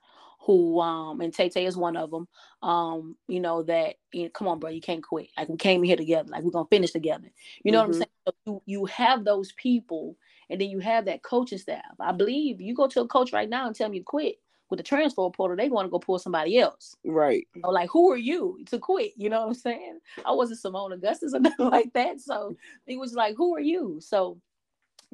[0.46, 2.28] who um and Tay Tay is one of them.
[2.62, 5.30] Um, you know that you know, come on, bro, you can't quit.
[5.38, 6.30] Like we came here together.
[6.30, 7.32] Like we're gonna finish together.
[7.63, 7.91] You know mm-hmm.
[7.91, 8.34] what I'm mm-hmm.
[8.34, 8.36] saying?
[8.46, 10.17] So you you have those people,
[10.50, 11.82] and then you have that coaching staff.
[12.00, 14.36] I believe you go to a coach right now and tell him you quit
[14.73, 16.95] with the transfer portal, they want to go pull somebody else.
[17.05, 17.47] Right.
[17.53, 19.12] You know, like, who are you to quit?
[19.15, 19.99] You know what I'm saying?
[20.25, 22.19] I wasn't Seimone Augustus or nothing like that.
[22.19, 22.57] So
[22.88, 23.99] he was like, who are you?
[24.01, 24.39] So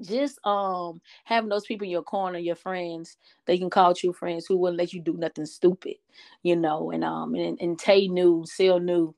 [0.02, 4.46] just um having those people in your corner, your friends, they can call you friends
[4.46, 5.96] who wouldn't let you do nothing stupid,
[6.42, 6.92] you know.
[6.92, 9.14] And um and, and Tay knew, Seal knew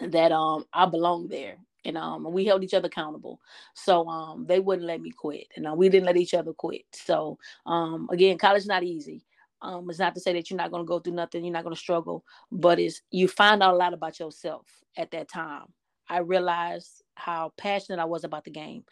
[0.00, 3.40] that um I belonged there and um we held each other accountable
[3.74, 6.84] so um they wouldn't let me quit and uh, we didn't let each other quit
[6.92, 9.24] so um again college not easy
[9.62, 11.64] um, it's not to say that you're not going to go through nothing, you're not
[11.64, 14.66] going to struggle, but it's you find out a lot about yourself
[14.96, 15.66] at that time.
[16.08, 18.84] I realized how passionate I was about the game.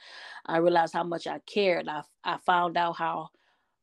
[0.45, 1.89] I realized how much I cared.
[1.89, 3.29] I I found out how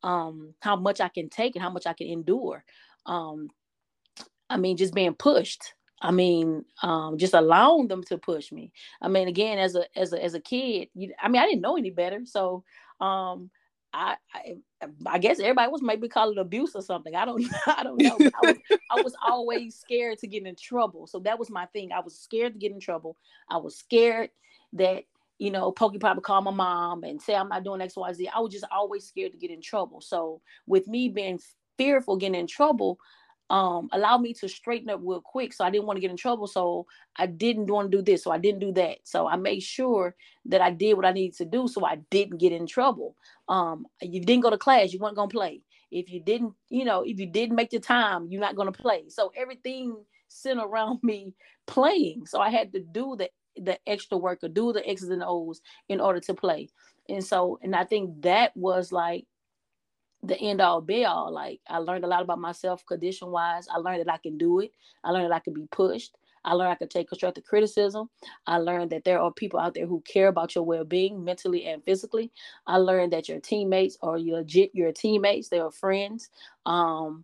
[0.04, 2.64] um how much I can take and how much I can endure.
[3.06, 3.50] Um
[4.50, 5.74] I mean just being pushed.
[6.04, 8.74] I mean, um, just allowing them to push me.
[9.02, 11.62] I mean, again, as a as a as a kid, you, I mean, I didn't
[11.62, 12.66] know any better, so
[13.00, 13.50] um,
[13.94, 14.56] I, I,
[15.06, 17.16] I guess everybody was maybe call it abuse or something.
[17.16, 18.18] I don't I don't know.
[18.18, 18.58] I was,
[18.92, 21.08] I was always scared to get in trouble.
[21.08, 21.92] So that was my thing.
[21.92, 23.18] I was scared to get in trouble.
[23.50, 24.30] I was scared
[24.74, 25.04] that
[25.38, 28.30] you know Pokey probably call my mom and say I'm not doing X Y Z.
[28.36, 30.02] I was just always scared to get in trouble.
[30.02, 31.40] So with me being
[31.78, 33.00] fearful getting in trouble,
[33.50, 35.54] um, allowed me to straighten up real quick.
[35.54, 36.48] So I didn't want to get in trouble.
[36.48, 36.86] So
[37.18, 38.24] I didn't want to do this.
[38.24, 39.00] So I didn't do that.
[39.04, 42.40] So I made sure that I did what I needed to do so I didn't
[42.40, 43.16] get in trouble.
[43.48, 45.62] Um, you didn't go to class, you weren't gonna play.
[45.92, 49.04] If you didn't, you know, if you didn't make the time, you're not gonna play.
[49.10, 49.96] So everything
[50.28, 51.34] centered around me
[51.68, 52.26] playing.
[52.26, 55.62] So I had to do the the extra work or do the X's and O's
[55.88, 56.70] in order to play.
[57.08, 59.28] And so, and I think that was like
[60.24, 61.32] the end all be all.
[61.32, 63.68] Like I learned a lot about myself condition wise.
[63.68, 64.72] I learned that I can do it.
[65.04, 66.16] I learned that I can be pushed.
[66.46, 68.10] I learned I can take constructive criticism.
[68.48, 71.84] I learned that there are people out there who care about your well-being mentally and
[71.84, 72.32] physically.
[72.68, 75.48] I learned that your teammates are legit your teammates.
[75.48, 76.30] They are friends.
[76.66, 77.24] Um,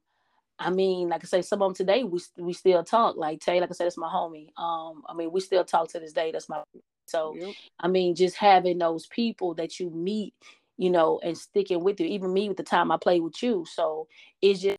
[0.58, 3.16] I mean, like I say, some of them today we we still talk.
[3.16, 4.52] Like Tay, like I said, it's my homie.
[4.58, 6.32] Um, I mean, we still talk to this day.
[6.32, 6.62] That's my
[7.06, 7.36] so.
[7.38, 7.56] Yep.
[7.80, 10.34] I mean, just having those people that you meet
[10.80, 12.08] you know, and sticking with you.
[12.08, 13.65] Even me with the time I played with you.
[13.70, 14.08] So
[14.42, 14.78] it's just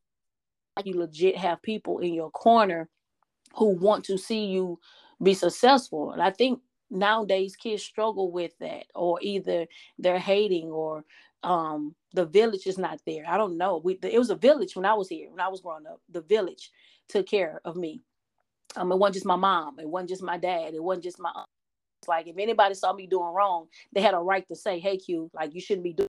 [0.77, 2.89] like you legit have people in your corner
[3.55, 4.79] who want to see you
[5.23, 6.13] be successful.
[6.13, 6.61] And I think
[6.91, 9.67] nowadays kids struggle with that, or either
[9.99, 11.05] they're hating or
[11.43, 13.25] um the village is not there.
[13.29, 13.83] I don't know.
[13.85, 16.01] We it was a village when I was here, when I was growing up.
[16.11, 16.71] The village
[17.09, 18.01] took care of me.
[18.77, 21.33] Um, it wasn't just my mom, it wasn't just my dad, it wasn't just my
[22.11, 25.31] like if anybody saw me doing wrong, they had a right to say, "Hey, Q,
[25.33, 26.09] like you shouldn't be doing."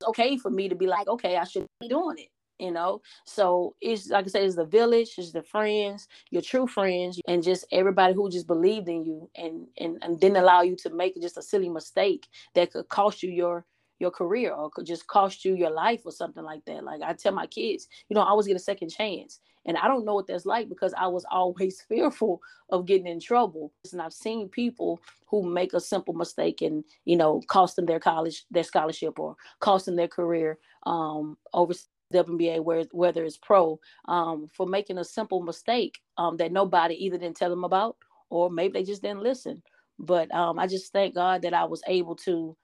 [0.00, 3.02] It's okay for me to be like, "Okay, I shouldn't be doing it." You know,
[3.26, 7.42] so it's like I said, it's the village, it's the friends, your true friends, and
[7.42, 11.20] just everybody who just believed in you and and and didn't allow you to make
[11.20, 13.64] just a silly mistake that could cost you your
[13.98, 16.84] your career or could just cost you your life or something like that.
[16.84, 19.40] Like I tell my kids, you know, I always get a second chance.
[19.64, 23.20] And I don't know what that's like because I was always fearful of getting in
[23.20, 23.72] trouble.
[23.92, 28.00] And I've seen people who make a simple mistake and, you know, cost them their
[28.00, 31.74] college, their scholarship or cost them their career um, over
[32.12, 33.78] WNBA, where, whether it's pro,
[34.08, 37.96] um, for making a simple mistake um, that nobody either didn't tell them about
[38.30, 39.62] or maybe they just didn't listen.
[39.98, 42.56] But um, I just thank God that I was able to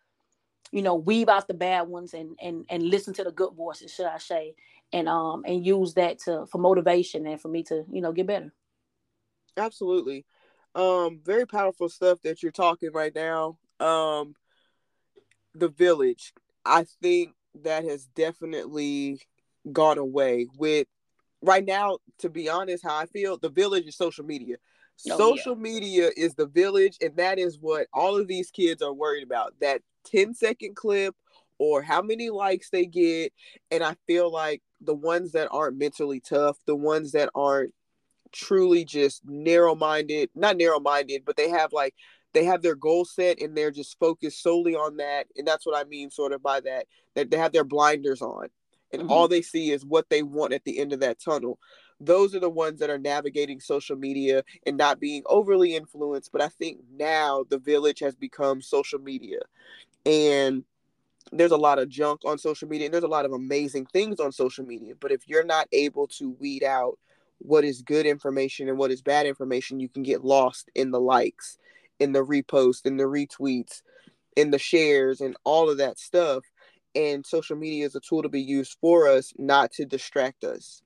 [0.72, 3.92] you know weave out the bad ones and and and listen to the good voices
[3.92, 4.54] should i say
[4.92, 8.26] and um and use that to for motivation and for me to you know get
[8.26, 8.52] better.
[9.56, 10.24] Absolutely.
[10.74, 13.58] Um very powerful stuff that you're talking right now.
[13.80, 14.34] Um
[15.54, 16.32] the village
[16.64, 19.20] i think that has definitely
[19.72, 20.86] gone away with
[21.42, 24.56] right now to be honest how i feel the village is social media.
[25.10, 25.62] Oh, social yeah.
[25.62, 29.54] media is the village and that is what all of these kids are worried about
[29.60, 31.14] that 10 second clip
[31.58, 33.32] or how many likes they get.
[33.70, 37.74] And I feel like the ones that aren't mentally tough, the ones that aren't
[38.32, 41.94] truly just narrow minded, not narrow minded, but they have like,
[42.34, 45.26] they have their goal set and they're just focused solely on that.
[45.36, 48.48] And that's what I mean, sort of by that, that they have their blinders on
[48.92, 49.10] and mm-hmm.
[49.10, 51.58] all they see is what they want at the end of that tunnel.
[52.00, 56.30] Those are the ones that are navigating social media and not being overly influenced.
[56.30, 59.40] But I think now the village has become social media
[60.08, 60.64] and
[61.30, 64.18] there's a lot of junk on social media and there's a lot of amazing things
[64.18, 66.98] on social media but if you're not able to weed out
[67.38, 71.00] what is good information and what is bad information you can get lost in the
[71.00, 71.58] likes
[72.00, 73.82] in the reposts in the retweets
[74.38, 76.44] in the shares and all of that stuff.
[76.94, 80.80] And social media is a tool to be used for us not to distract us.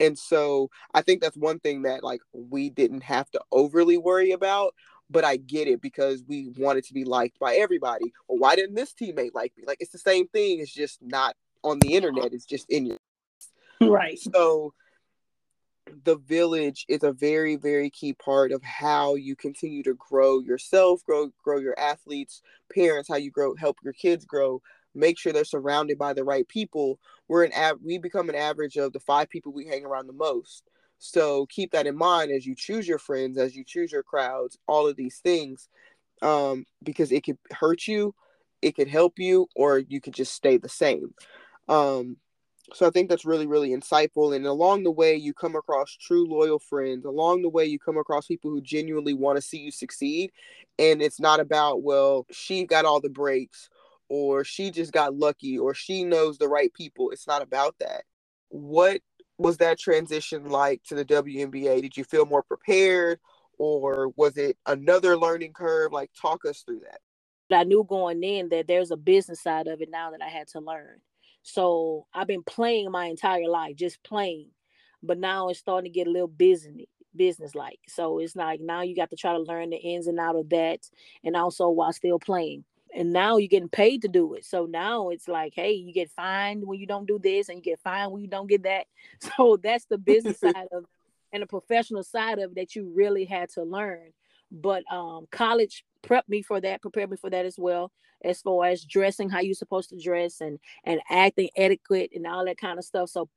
[0.00, 4.30] And so i think that's one thing that like we didn't have to overly worry
[4.30, 4.72] about
[5.10, 8.12] but I get it because we wanted to be liked by everybody.
[8.28, 9.64] Well, why didn't this teammate like me?
[9.66, 10.60] Like it's the same thing.
[10.60, 12.32] It's just not on the internet.
[12.32, 12.98] It's just in your
[13.80, 14.18] right.
[14.18, 14.74] So
[16.04, 21.02] the village is a very very key part of how you continue to grow yourself
[21.04, 22.42] grow grow your athletes
[22.72, 24.60] parents how you grow help your kids grow
[24.94, 28.76] make sure they're surrounded by the right people we're an av- we become an average
[28.76, 30.64] of the five people we hang around the most
[30.98, 34.58] so keep that in mind as you choose your friends, as you choose your crowds,
[34.66, 35.68] all of these things,
[36.22, 38.14] um, because it could hurt you,
[38.62, 41.14] it could help you, or you could just stay the same.
[41.68, 42.16] Um,
[42.74, 44.36] So I think that's really, really insightful.
[44.36, 47.06] And along the way, you come across true loyal friends.
[47.06, 50.32] Along the way, you come across people who genuinely want to see you succeed.
[50.78, 53.70] And it's not about, well, she got all the breaks
[54.10, 57.10] or she just got lucky or she knows the right people.
[57.10, 58.02] It's not about that.
[58.50, 59.00] What
[59.38, 61.80] was that transition like to the WNBA?
[61.82, 63.20] Did you feel more prepared
[63.58, 65.92] or was it another learning curve?
[65.92, 67.00] Like, talk us through that.
[67.56, 70.48] I knew going in that there's a business side of it now that I had
[70.48, 71.00] to learn.
[71.42, 74.50] So I've been playing my entire life, just playing.
[75.02, 77.78] But now it's starting to get a little busy, business like.
[77.88, 80.48] So it's like now you got to try to learn the ins and out of
[80.50, 80.80] that
[81.24, 84.44] and also while still playing and now you're getting paid to do it.
[84.44, 87.62] So now it's like, hey, you get fined when you don't do this, and you
[87.62, 88.86] get fined when you don't get that.
[89.36, 90.84] So that's the business side of
[91.32, 94.12] and the professional side of that you really had to learn.
[94.50, 97.92] But um, college prepped me for that, prepared me for that as well,
[98.24, 102.44] as far as dressing how you're supposed to dress and and acting etiquette and all
[102.46, 103.10] that kind of stuff.
[103.10, 103.28] So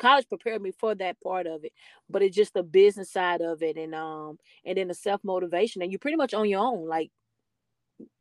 [0.00, 1.72] college prepared me for that part of it
[2.08, 5.82] but it's just the business side of it and um and then the self motivation
[5.82, 7.10] and you're pretty much on your own like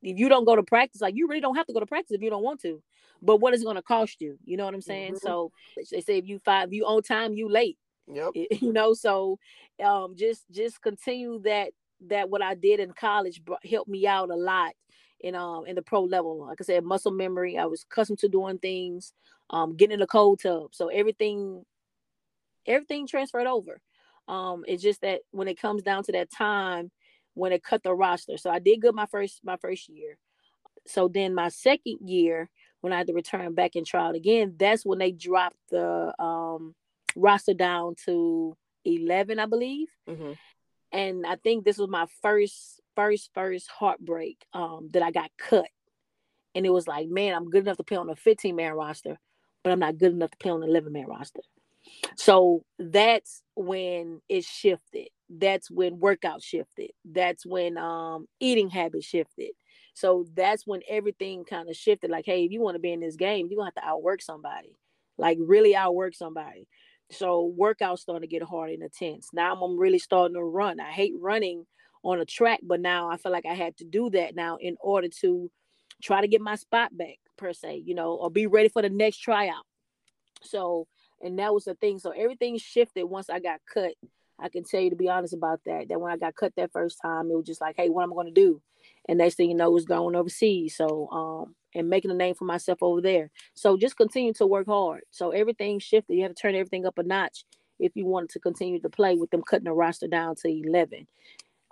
[0.02, 2.12] if you don't go to practice, like you really don't have to go to practice
[2.12, 2.82] if you don't want to.
[3.22, 4.38] But what is it going to cost you?
[4.46, 5.14] You know what I'm saying?
[5.14, 5.28] Mm-hmm.
[5.28, 5.52] So
[5.92, 7.78] they say if you five, you on time, you late.
[8.08, 8.32] Yep.
[8.62, 9.38] You know, so
[9.84, 11.70] um, just just continue that
[12.08, 14.74] that what I did in college helped me out a lot
[15.22, 16.46] in um in the pro level.
[16.46, 17.58] Like I said, muscle memory.
[17.58, 19.14] I was accustomed to doing things,
[19.50, 20.74] um, getting in the cold tub.
[20.74, 21.64] So everything,
[22.66, 23.82] everything transferred over.
[24.28, 26.92] Um, it's just that when it comes down to that time
[27.34, 28.38] when it cut the roster.
[28.38, 30.18] So I did good my first my first year.
[30.88, 32.50] So then my second year,
[32.82, 36.14] when I had to return back and try it again, that's when they dropped the
[36.22, 36.76] um,
[37.16, 39.88] roster down to eleven, I believe.
[40.10, 40.34] Mm-hmm.
[40.92, 45.68] And I think this was my first, first, first heartbreak um, that I got cut.
[46.54, 49.18] And it was like, man, I'm good enough to play on a 15 man roster,
[49.64, 51.40] but I'm not good enough to play on an 11 man roster.
[52.18, 55.08] So that's when it shifted.
[55.34, 56.92] That's when workout shifted.
[57.06, 59.52] That's when um eating habits shifted.
[59.94, 62.12] So that's when everything kind of shifted.
[62.12, 64.22] Like, hey, if you want to be in this game, you're gonna have to outwork
[64.22, 64.78] somebody.
[65.18, 66.68] Like really outwork somebody.
[67.12, 69.30] So workouts starting to get hard and intense.
[69.34, 70.80] Now I'm really starting to run.
[70.80, 71.66] I hate running
[72.04, 74.76] on a track, but now I feel like I had to do that now in
[74.82, 75.52] order to
[76.02, 78.90] try to get my spot back per se, you know, or be ready for the
[78.90, 79.66] next tryout.
[80.42, 80.88] So
[81.22, 82.00] and that was the thing.
[82.00, 83.94] So everything shifted once I got cut.
[84.42, 85.90] I can tell you to be honest about that.
[85.90, 88.12] That when I got cut that first time, it was just like, hey, what am
[88.12, 88.62] I going to do?
[89.08, 90.76] And next thing you know, was going overseas.
[90.76, 93.30] So um, and making a name for myself over there.
[93.54, 95.02] So just continue to work hard.
[95.12, 96.16] So everything shifted.
[96.16, 97.46] You have to turn everything up a notch
[97.80, 101.08] if you wanted to continue to play with them cutting the roster down to eleven.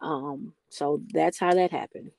[0.01, 2.11] Um, so that's how that happened.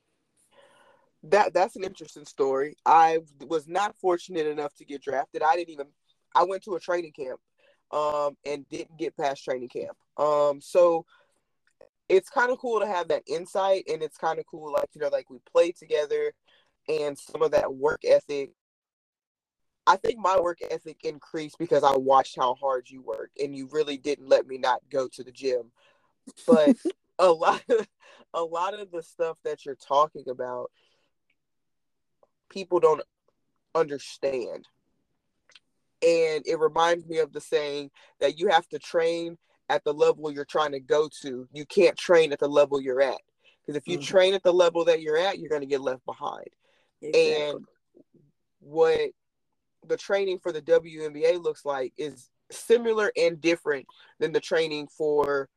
[1.25, 2.77] That that's an interesting story.
[2.85, 5.43] I was not fortunate enough to get drafted.
[5.43, 5.87] I didn't even
[6.35, 7.41] I went to a training camp
[7.91, 9.97] um, and didn't get past training camp.
[10.17, 11.05] Um, so
[12.09, 15.01] it's kind of cool to have that insight, and it's kind of cool, like you
[15.01, 16.33] know, like we played together,
[16.89, 18.51] and some of that work ethic.
[19.87, 23.69] I think my work ethic increased because I watched how hard you work, and you
[23.71, 25.73] really didn't let me not go to the gym.
[26.47, 26.77] But
[27.19, 27.89] a lot, of,
[28.35, 30.71] a lot of the stuff that you're talking about,
[32.51, 33.03] people don't
[33.75, 34.67] understand
[36.03, 39.37] and it reminds me of the saying that you have to train
[39.69, 41.49] at the level you're trying to go to.
[41.53, 43.21] You can't train at the level you're at.
[43.61, 44.07] Because if you mm-hmm.
[44.07, 46.49] train at the level that you're at, you're going to get left behind.
[47.03, 47.43] Exactly.
[47.43, 47.65] And
[48.61, 49.11] what
[49.87, 53.87] the training for the WNBA looks like is similar and different
[54.19, 55.49] than the training for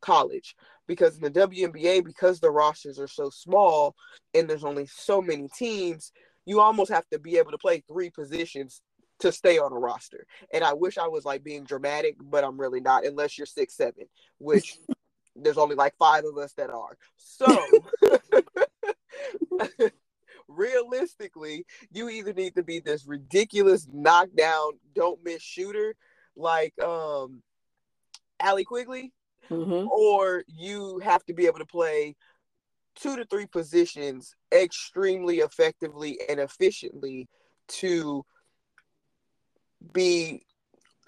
[0.00, 0.54] college.
[0.86, 3.96] Because in the WNBA, because the rosters are so small
[4.34, 6.12] and there's only so many teams,
[6.46, 8.82] you almost have to be able to play three positions
[9.24, 10.26] to stay on a roster.
[10.52, 13.74] And I wish I was like being dramatic, but I'm really not, unless you're six
[13.74, 14.04] seven,
[14.38, 14.76] which
[15.36, 16.96] there's only like five of us that are.
[17.16, 17.46] So
[20.48, 25.94] realistically, you either need to be this ridiculous knockdown, don't miss shooter
[26.36, 27.42] like um
[28.40, 29.12] Allie Quigley,
[29.50, 29.88] mm-hmm.
[29.88, 32.14] or you have to be able to play
[32.96, 37.28] two to three positions extremely effectively and efficiently
[37.66, 38.24] to
[39.92, 40.44] be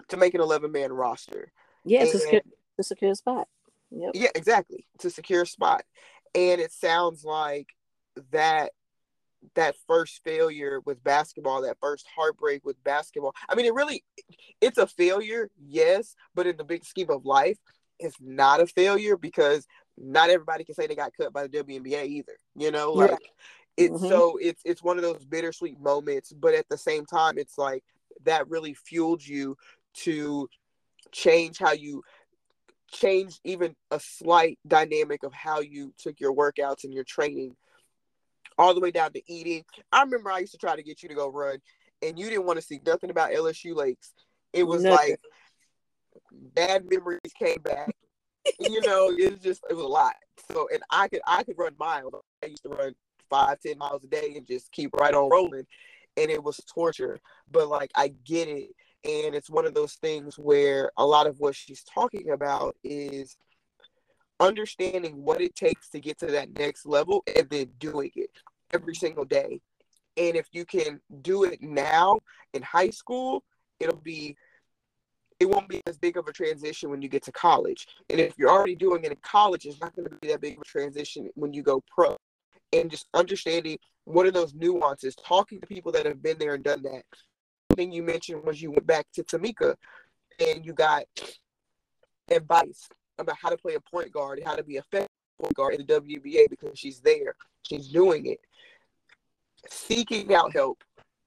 [0.09, 1.51] to make an 11 man roster.
[1.85, 2.41] Yeah, and, to, secure,
[2.77, 3.47] to secure a spot.
[3.91, 4.11] Yep.
[4.13, 4.85] Yeah, exactly.
[4.99, 5.83] To secure a spot.
[6.35, 7.67] And it sounds like
[8.31, 8.71] that
[9.55, 13.33] that first failure with basketball, that first heartbreak with basketball.
[13.47, 14.03] I mean, it really
[14.61, 17.57] it's a failure, yes, but in the big scheme of life,
[17.99, 19.65] it's not a failure because
[19.97, 22.37] not everybody can say they got cut by the WNBA either.
[22.55, 23.17] You know, like yeah.
[23.77, 24.07] it's mm-hmm.
[24.07, 27.83] so it's it's one of those bittersweet moments, but at the same time, it's like
[28.25, 29.55] that really fueled you
[29.93, 30.47] to
[31.11, 32.03] change how you
[32.91, 37.55] change even a slight dynamic of how you took your workouts and your training
[38.57, 39.63] all the way down to eating.
[39.91, 41.59] I remember I used to try to get you to go run
[42.01, 44.13] and you didn't want to see nothing about LSU lakes.
[44.53, 45.11] It was nothing.
[45.11, 45.19] like
[46.31, 47.91] bad memories came back.
[48.59, 50.15] you know, it was just it was a lot.
[50.51, 52.13] So and I could I could run miles.
[52.43, 52.93] I used to run
[53.29, 55.65] five, ten miles a day and just keep right on rolling.
[56.17, 57.19] And it was torture.
[57.51, 58.69] But like I get it.
[59.03, 63.37] And it's one of those things where a lot of what she's talking about is
[64.39, 68.29] understanding what it takes to get to that next level and then doing it
[68.73, 69.61] every single day.
[70.17, 72.19] And if you can do it now
[72.53, 73.43] in high school,
[73.79, 74.35] it'll be
[75.39, 77.87] it won't be as big of a transition when you get to college.
[78.09, 80.55] And if you're already doing it in college, it's not going to be that big
[80.55, 82.17] of a transition when you go pro.
[82.73, 86.63] And just understanding what are those nuances, talking to people that have been there and
[86.63, 87.03] done that.
[87.75, 89.75] Thing you mentioned was you went back to Temeka
[90.39, 91.03] and you got
[92.29, 92.87] advice
[93.19, 95.09] about how to play a point guard, how to be a effective
[95.39, 98.39] point guard in the WNBA because she's there, she's doing it.
[99.69, 100.83] Seeking out help,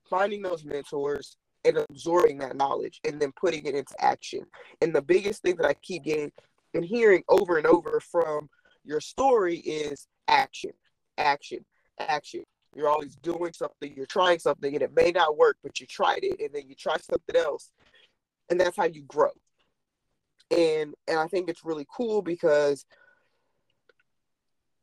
[0.09, 4.45] finding those mentors, and absorbing that knowledge and then putting it into action.
[4.81, 6.33] And the biggest thing that I keep getting
[6.75, 8.49] and hearing over and over from
[8.85, 10.73] your story is action,
[11.21, 11.65] action,
[11.99, 12.43] action.
[12.75, 16.21] You're always doing something, you're trying something, and it may not work, but you tried
[16.23, 17.73] it, and then you try something else,
[18.49, 19.31] and that's how you grow.
[20.51, 22.85] And and I think it's really cool because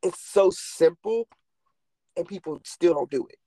[0.02, 1.28] it's so simple,
[2.16, 3.38] and people still don't do it.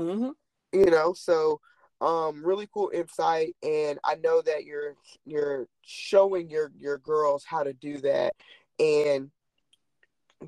[0.00, 0.30] Mm-hmm.
[0.72, 1.60] You know, so
[2.00, 7.62] um really cool insight and i know that you're you're showing your your girls how
[7.62, 8.34] to do that
[8.78, 9.30] and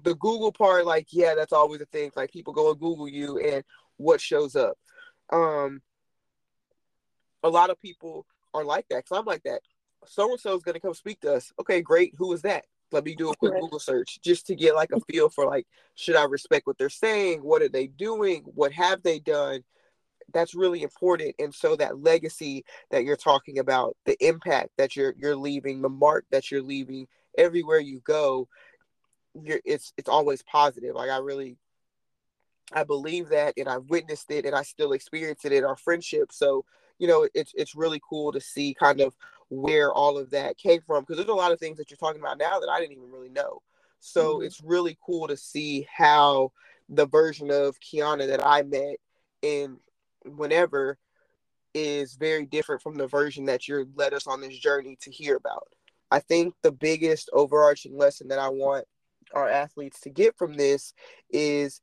[0.05, 2.11] the google part like yeah that's always a thing.
[2.14, 3.64] Like people go and google you and
[3.97, 4.76] what shows up.
[5.30, 5.82] Um
[7.43, 9.61] a lot of people are like that because i'm like that.
[10.07, 11.53] So and so is going to come speak to us.
[11.61, 12.14] Okay great.
[12.18, 12.64] Who is that?
[12.93, 15.66] Let me do a quick google search just to get like a feel for like
[15.95, 17.41] should i respect what they're saying?
[17.41, 18.45] What are they doing?
[18.55, 19.62] What have they done?
[20.32, 21.34] That's really important.
[21.39, 25.89] And so that legacy that you're talking about the impact that you're you're leaving the
[25.89, 28.49] mark that you're leaving everywhere you go
[29.34, 31.56] you're it's it's always positive like i really
[32.72, 36.32] i believe that and i've witnessed it and i still experience it in our friendship
[36.32, 36.64] so
[36.98, 39.14] you know it's it's really cool to see kind of
[39.50, 42.20] where all of that came from because there's a lot of things that you're talking
[42.20, 43.62] about now that i didn't even really know
[44.00, 44.46] so mm-hmm.
[44.46, 46.52] it's really cool to see how
[46.88, 48.96] the version of Quianna that i met
[49.42, 49.78] in
[50.24, 50.98] whenever
[51.74, 55.36] is very different from the version that you're led us on this journey to hear
[55.36, 55.68] about.
[56.10, 58.86] I think the biggest overarching lesson that I want
[59.34, 60.92] our athletes to get from this
[61.30, 61.80] is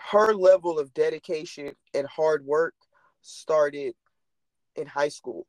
[0.00, 2.74] her level of dedication and hard work
[3.22, 3.94] started
[4.76, 5.46] in high school.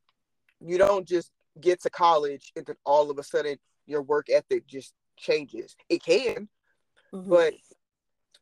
[0.59, 4.67] You don't just get to college and then all of a sudden your work ethic
[4.67, 5.75] just changes.
[5.89, 6.47] It can,
[7.13, 7.29] mm-hmm.
[7.29, 7.53] but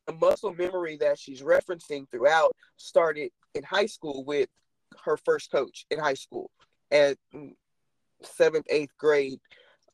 [0.07, 4.49] the muscle memory that she's referencing throughout started in high school with
[5.03, 6.51] her first coach in high school
[6.91, 7.17] at
[8.21, 9.39] seventh, eighth grade.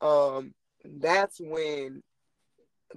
[0.00, 0.54] Um,
[0.84, 2.02] that's when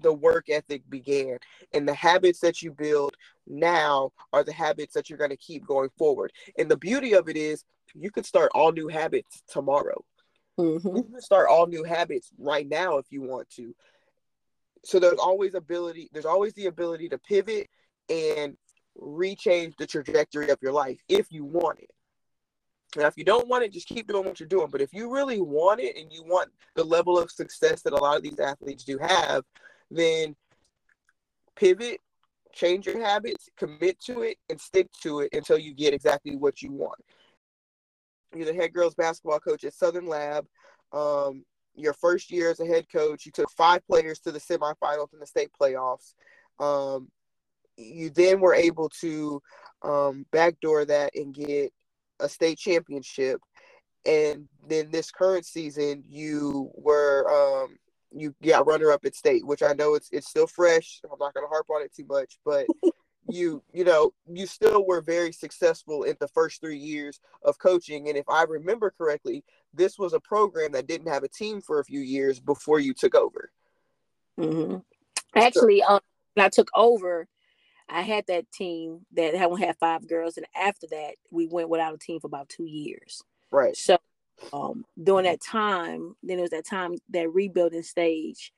[0.02, 1.38] the work ethic began.
[1.74, 3.16] And the habits that you build
[3.48, 6.32] now are the habits that you're going to keep going forward.
[6.58, 7.64] And the beauty of it is
[7.94, 10.04] you could start all new habits tomorrow.
[10.60, 10.96] Mm-hmm.
[10.96, 13.74] You can start all new habits right now if you want to
[14.86, 17.68] so there's always ability there's always the ability to pivot
[18.10, 18.56] and
[18.98, 21.90] rechange the trajectory of your life if you want it
[23.00, 24.68] now if you don't want it just keep doing what you're doing.
[24.72, 27.98] But if you really want it and you want the level of success that a
[27.98, 29.44] lot of these athletes do have
[29.92, 30.36] then
[31.56, 32.00] pivot
[32.56, 36.62] change your habits commit to it and stick to it until you get exactly what
[36.62, 37.00] you want.
[38.34, 40.46] You're the head girls basketball coach at southern lab.
[40.94, 41.44] Um,
[41.76, 45.20] your first year as a head coach, you took five players to the semifinals in
[45.20, 46.14] the state playoffs.
[46.60, 47.10] Um,
[47.78, 49.42] you then were able to
[49.82, 51.74] um, backdoor that and get
[52.20, 53.42] a state championship.
[54.06, 57.78] And then this current season, you were um,
[58.12, 61.02] you got runner up at state, which I know it's it's still fresh.
[61.04, 62.68] I'm not to harp on it too much, but
[63.28, 68.08] you you know you still were very successful in the first three years of coaching
[68.08, 69.44] and if i remember correctly
[69.74, 72.94] this was a program that didn't have a team for a few years before you
[72.94, 73.52] took over
[74.40, 74.78] mm-hmm.
[75.36, 76.00] actually so, um,
[76.36, 77.28] when i took over
[77.90, 81.94] i had that team that had had five girls and after that we went without
[81.94, 83.22] a team for about two years
[83.52, 83.98] right so
[84.52, 88.52] um, during that time then it was that time that rebuilding stage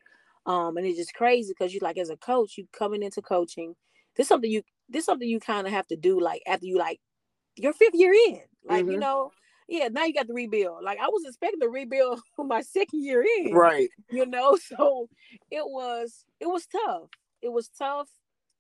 [0.48, 3.76] um, and it's just crazy because you like as a coach you coming into coaching
[4.16, 7.00] this something you this something you kind of have to do like after you like
[7.58, 8.42] your fifth year in.
[8.66, 8.92] Like, mm-hmm.
[8.92, 9.32] you know,
[9.68, 10.84] yeah, now you got to rebuild.
[10.84, 13.54] Like I was expecting to rebuild my second year in.
[13.54, 13.90] Right.
[14.10, 15.10] You know, so
[15.52, 17.10] it was it was tough.
[17.42, 18.08] It was tough,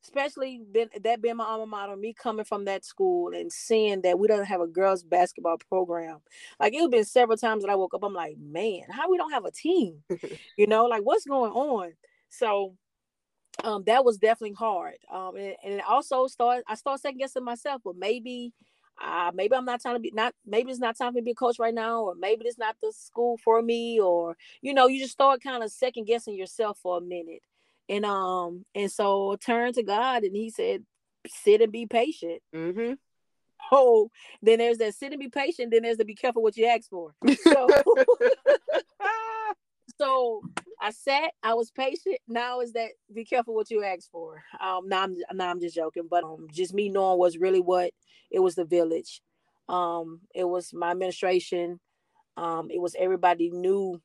[0.03, 4.17] especially been that being my alma mater, me coming from that school and seeing that
[4.17, 6.19] we don't have a girls basketball program.
[6.59, 9.31] Like it's been several times that I woke up, I'm like, man, how we don't
[9.31, 10.03] have a team?
[10.57, 11.93] you know, like what's going on?
[12.29, 12.75] So
[13.63, 14.95] um that was definitely hard.
[15.11, 18.53] Um and, and also start I started second guessing myself, but maybe
[18.99, 21.25] uh, maybe I'm not trying to be not maybe it's not time for me to
[21.25, 24.73] be a coach right now, or maybe it's not the school for me, or you
[24.73, 27.41] know, you just start kind of second guessing yourself for a minute.
[27.89, 30.83] And um, and so turn to God and he said,
[31.27, 32.41] sit and be patient.
[32.53, 32.93] Mm-hmm.
[33.71, 34.09] Oh,
[34.41, 36.89] then there's that sit and be patient, then there's to be careful what you ask
[36.89, 37.13] for.
[37.43, 37.67] So
[39.99, 40.41] so
[40.79, 42.17] I sat, I was patient.
[42.27, 44.43] Now is that be careful what you ask for.
[44.59, 47.91] Um, now I'm now I'm just joking, but um, just me knowing was really what
[48.31, 49.21] it was the village.
[49.69, 51.79] Um, it was my administration.
[52.37, 54.01] Um, it was everybody knew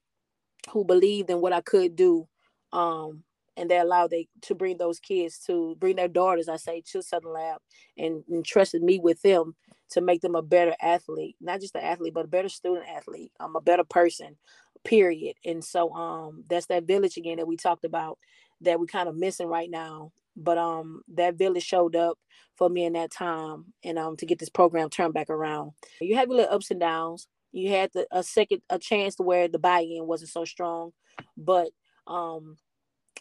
[0.71, 2.29] who believed in what I could do.
[2.73, 3.25] Um,
[3.57, 7.03] and they allowed they to bring those kids to bring their daughters, I say, to
[7.03, 7.61] Southern Lab
[7.99, 9.55] and, entrusted me with them
[9.91, 13.31] to make them a better athlete, not just an athlete, but a better student athlete,
[13.41, 14.37] um, a better person,
[14.85, 15.37] period.
[15.45, 18.19] And so um that's that village again that we talked about
[18.63, 20.13] that we kind of missing right now.
[20.37, 22.19] But um that village showed up
[22.57, 25.73] for me in that time and um to get this program turned back around.
[26.01, 27.29] You have your little ups and downs.
[27.53, 30.93] You had the, a second a chance to where the buy-in wasn't so strong,
[31.37, 31.69] but
[32.07, 32.57] um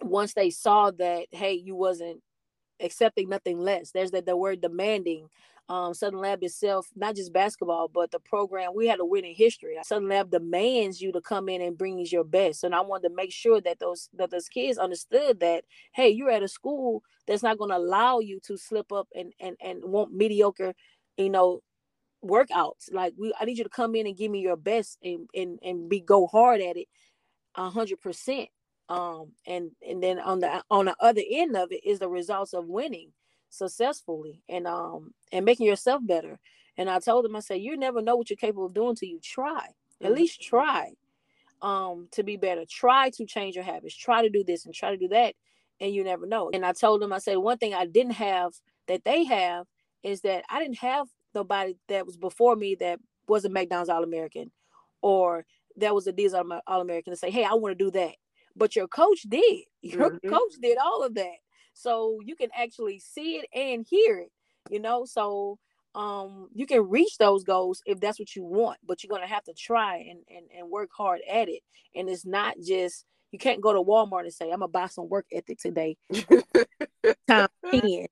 [0.02, 2.22] once they saw that hey you wasn't
[2.80, 5.28] accepting nothing less there's that the word demanding
[5.72, 9.78] um, Southern Lab itself, not just basketball, but the program, we had a winning history.
[9.84, 12.66] Southern Lab demands you to come in and bring your best.
[12.66, 15.64] And I wanted to make sure that those that those kids understood that,
[15.94, 19.32] hey, you're at a school that's not going to allow you to slip up and
[19.40, 20.74] and and want mediocre,
[21.16, 21.62] you know,
[22.22, 22.92] workouts.
[22.92, 25.58] Like we, I need you to come in and give me your best and and
[25.64, 26.88] and be go hard at it,
[27.56, 28.50] a hundred percent.
[28.92, 32.54] Um, and and then on the on the other end of it is the results
[32.54, 33.14] of winning
[33.50, 36.38] successfully and um and making yourself better.
[36.76, 39.08] And I told him, I said, you never know what you're capable of doing till
[39.08, 39.68] you try.
[40.02, 40.16] At mm-hmm.
[40.16, 40.92] least try
[41.62, 42.66] um to be better.
[42.70, 43.96] Try to change your habits.
[43.96, 45.36] Try to do this and try to do that.
[45.80, 46.50] And you never know.
[46.54, 48.52] And I told him, I said, one thing I didn't have
[48.90, 49.68] that they have
[50.04, 54.04] is that I didn't have nobody that was before me that was a McDonald's All
[54.04, 54.52] American
[55.02, 55.46] or
[55.78, 58.16] that was a D's All American to say, hey, I want to do that.
[58.56, 59.66] But your coach did.
[59.82, 60.30] Your mm-hmm.
[60.30, 61.38] coach did all of that
[61.74, 64.32] so you can actually see it and hear it
[64.70, 65.58] you know so
[65.96, 69.34] um you can reach those goals if that's what you want but you're going to
[69.34, 71.62] have to try and, and and work hard at it
[71.96, 75.10] and it's not just you can't go to walmart and say i'm gonna buy some
[75.10, 75.98] work ethic today
[77.28, 78.06] time 10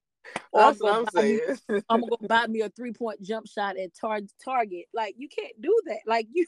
[0.52, 1.42] or I'm gonna, me,
[1.90, 4.86] I'm gonna, buy me a three point jump shot at tar- Target.
[4.94, 6.00] Like you can't do that.
[6.06, 6.46] Like you,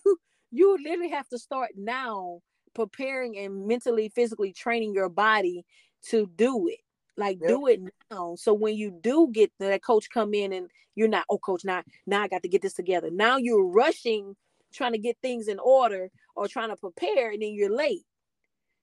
[0.51, 2.41] you literally have to start now
[2.74, 5.65] preparing and mentally, physically training your body
[6.09, 6.80] to do it.
[7.17, 7.49] Like yep.
[7.49, 8.36] do it now.
[8.36, 11.84] So when you do get that coach come in and you're not, oh coach, now
[12.07, 13.09] now I got to get this together.
[13.11, 14.36] Now you're rushing,
[14.74, 18.05] trying to get things in order or trying to prepare, and then you're late.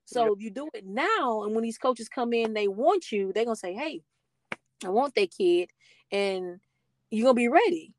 [0.05, 0.33] So yep.
[0.33, 3.45] if you do it now, and when these coaches come in, they want you, they're
[3.45, 4.01] gonna say, Hey,
[4.85, 5.69] I want that kid,
[6.11, 6.59] and
[7.09, 7.93] you're gonna be ready.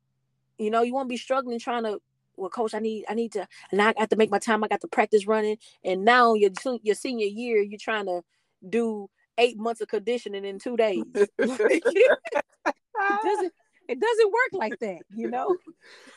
[0.57, 1.99] You know, you won't be struggling trying to
[2.41, 4.63] well, coach, I need, I need to, and I got to make my time.
[4.63, 6.49] I got to practice running, and now your
[6.81, 8.23] your senior year, you're trying to
[8.67, 11.03] do eight months of conditioning in two days.
[11.15, 11.29] it
[13.23, 13.53] doesn't
[13.87, 15.55] it doesn't work like that, you know.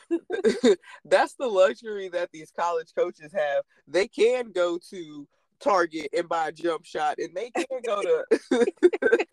[1.05, 3.63] That's the luxury that these college coaches have.
[3.87, 5.27] They can go to
[5.59, 8.65] Target and buy a jump shot, and they can go to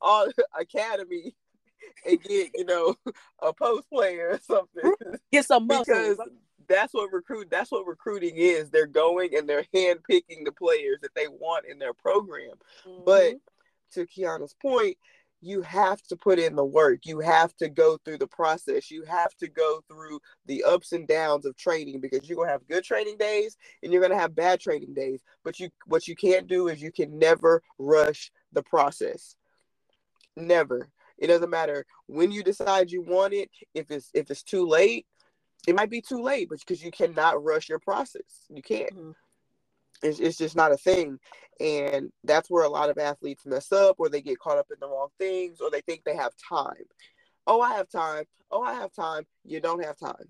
[0.00, 0.26] all
[0.58, 1.34] academy
[2.06, 2.96] and get you know
[3.42, 5.18] a post player or something.
[5.32, 5.84] Get some muscle.
[5.86, 6.18] because
[6.68, 8.70] that's what recruit that's what recruiting is.
[8.70, 12.54] They're going and they're handpicking the players that they want in their program.
[12.86, 13.04] Mm-hmm.
[13.04, 13.34] But
[13.92, 14.96] to Quianna's point,
[15.40, 17.00] you have to put in the work.
[17.04, 18.90] You have to go through the process.
[18.90, 22.66] You have to go through the ups and downs of training because you're gonna have
[22.68, 25.22] good training days and you're gonna have bad training days.
[25.44, 29.36] But you what you can't do is you can never rush the process.
[30.36, 30.88] Never.
[31.18, 33.50] It doesn't matter when you decide you want it.
[33.74, 35.06] If it's if it's too late,
[35.66, 38.94] it might be too late, but because you cannot rush your process, you can't.
[38.94, 39.10] Mm-hmm.
[40.00, 41.18] It's, it's just not a thing,
[41.58, 44.76] and that's where a lot of athletes mess up, or they get caught up in
[44.80, 46.84] the wrong things, or they think they have time.
[47.48, 48.24] Oh, I have time.
[48.50, 49.24] Oh, I have time.
[49.44, 50.28] You don't have time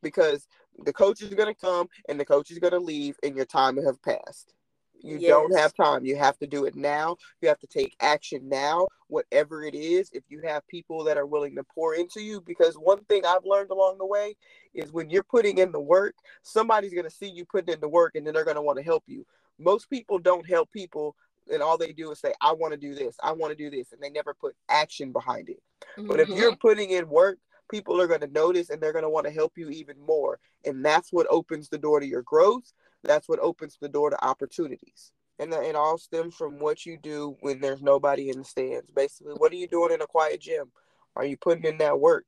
[0.00, 0.46] because
[0.84, 3.46] the coach is going to come and the coach is going to leave, and your
[3.46, 4.54] time will have passed.
[5.02, 5.28] You yes.
[5.28, 6.04] don't have time.
[6.04, 7.16] You have to do it now.
[7.42, 10.08] You have to take action now, whatever it is.
[10.12, 13.44] If you have people that are willing to pour into you, because one thing I've
[13.44, 14.34] learned along the way
[14.72, 17.88] is when you're putting in the work, somebody's going to see you putting in the
[17.88, 19.26] work and then they're going to want to help you.
[19.58, 21.14] Most people don't help people
[21.52, 23.70] and all they do is say, I want to do this, I want to do
[23.70, 25.62] this, and they never put action behind it.
[25.98, 26.08] Mm-hmm.
[26.08, 26.66] But if you're mm-hmm.
[26.66, 27.38] putting in work,
[27.70, 30.38] people are going to notice and they're going to want to help you even more.
[30.64, 32.72] And that's what opens the door to your growth.
[33.04, 35.12] That's what opens the door to opportunities.
[35.38, 38.90] And it all stems from what you do when there's nobody in the stands.
[38.90, 40.70] Basically, what are you doing in a quiet gym?
[41.16, 42.24] Are you putting in that work?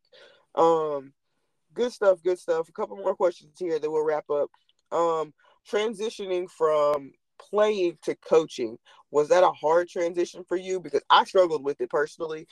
[0.55, 1.12] Um,
[1.72, 2.68] good stuff, good stuff.
[2.68, 4.51] A couple more questions here that we'll wrap up.
[4.91, 5.33] Um,
[5.70, 8.79] transitioning from playing to coaching
[9.11, 12.47] was that a hard transition for you because i struggled with it personally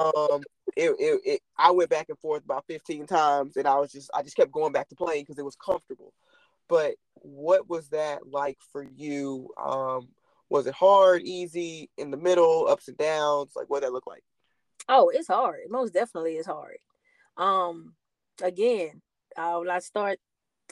[0.00, 0.42] um
[0.76, 4.10] it, it, it, i went back and forth about 15 times and i was just
[4.14, 6.12] i just kept going back to playing because it was comfortable
[6.68, 10.08] but what was that like for you um
[10.50, 14.24] was it hard easy in the middle ups and downs like what that look like
[14.88, 16.76] oh it's hard most definitely it's hard
[17.36, 17.94] um
[18.42, 19.00] again
[19.36, 20.18] uh, when i start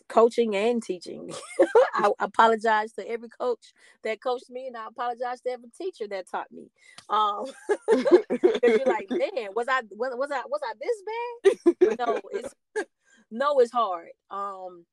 [0.08, 1.32] coaching and teaching.
[1.94, 3.72] I apologize to every coach
[4.04, 6.70] that coached me, and I apologize to every teacher that taught me.
[7.08, 7.46] Um,
[8.62, 11.98] you're like, man, was I was, was I was I this bad?
[11.98, 12.54] no, it's
[13.30, 14.08] no, it's hard.
[14.30, 14.84] Um,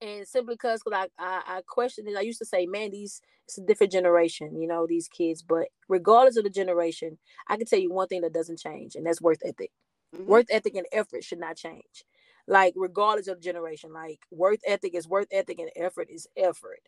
[0.00, 2.16] and simply because I, I I questioned it.
[2.16, 5.42] I used to say, man, these it's a different generation, you know, these kids.
[5.42, 7.18] But regardless of the generation,
[7.48, 9.72] I can tell you one thing that doesn't change, and that's worth ethic.
[10.14, 10.26] Mm-hmm.
[10.26, 12.04] Worth ethic and effort should not change
[12.48, 16.80] like regardless of the generation like worth ethic is worth ethic and effort is effort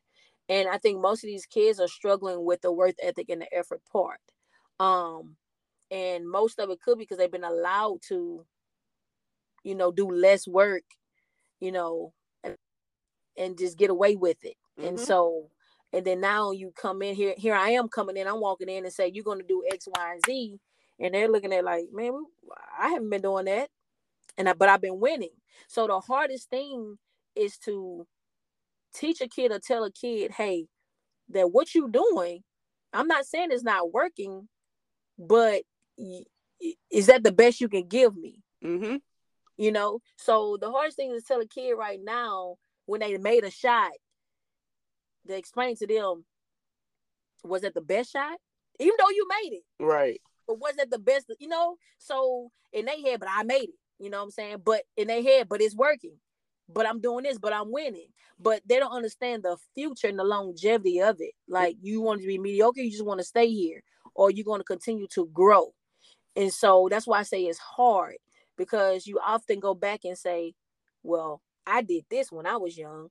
[0.48, 3.54] and i think most of these kids are struggling with the worth ethic and the
[3.54, 4.20] effort part
[4.80, 5.36] um
[5.90, 8.44] and most of it could be because they've been allowed to
[9.62, 10.82] you know do less work
[11.60, 12.12] you know
[13.40, 14.88] and, just get away with it mm-hmm.
[14.88, 15.48] and so
[15.92, 18.84] and then now you come in here here i am coming in i'm walking in
[18.84, 20.58] and say you're going to do x y and z
[20.98, 22.12] and they're looking at like man
[22.78, 23.68] i haven't been doing that
[24.40, 25.34] and I, but I've been winning.
[25.68, 26.98] So the hardest thing
[27.36, 28.06] is to
[28.94, 30.66] teach a kid or tell a kid, hey,
[31.28, 32.42] that what you're doing,
[32.92, 34.48] I'm not saying it's not working,
[35.18, 35.62] but
[36.90, 38.42] is that the best you can give me?
[38.64, 38.96] Mm-hmm.
[39.56, 42.56] You know, so the hardest thing is to tell a kid right now
[42.90, 43.92] when they made a shot,
[45.28, 46.24] to explain to them,
[47.44, 48.36] was that the best shot?
[48.80, 50.20] Even though you made it, right?
[50.48, 51.32] But was that the best?
[51.38, 53.78] You know, so in their head, but I made it.
[54.00, 54.56] You know what I'm saying?
[54.64, 56.16] But in their head, but it's working.
[56.68, 58.08] But I'm doing this, but I'm winning.
[58.40, 61.34] But they don't understand the future and the longevity of it.
[61.46, 63.84] Like you want to be mediocre, you just want to stay here,
[64.16, 65.74] or you're going to continue to grow.
[66.34, 68.16] And so that's why I say it's hard
[68.56, 70.54] because you often go back and say,
[71.04, 71.40] Well,
[71.70, 73.08] I did this when I was young.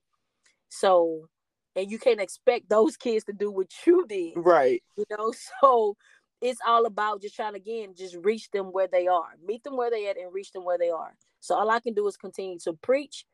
[0.68, 1.28] So
[1.76, 4.32] and you can't expect those kids to do what you did.
[4.36, 4.82] Right.
[4.96, 5.96] You know, so
[6.40, 9.76] it's all about just trying to again just reach them where they are meet them
[9.76, 12.16] where they at and reach them where they are so all i can do is
[12.16, 13.24] continue to preach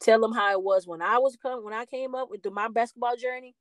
[0.00, 2.68] tell them how it was when i was come when i came up with my
[2.68, 3.54] basketball journey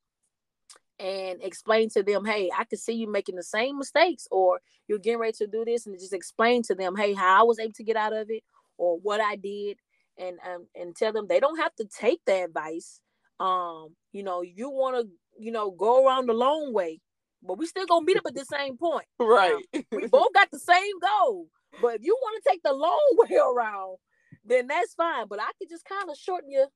[0.99, 4.97] and explain to them hey i can see you making the same mistakes or you're
[4.97, 7.74] getting ready to do this and just explain to them hey how i was able
[7.74, 8.43] to get out of it
[8.78, 9.78] or what i did
[10.18, 12.99] and um, and tell them they don't have to take the advice
[13.39, 15.07] um you know you want to
[15.39, 16.99] you know go around the long way
[17.43, 19.05] but we still gonna meet up at the same point.
[19.20, 19.63] Right.
[19.91, 21.47] We both got the same goal.
[21.82, 23.97] But if you want to take the long way around,
[24.45, 25.28] then that's fine.
[25.28, 26.68] But I could just kind of shorten you,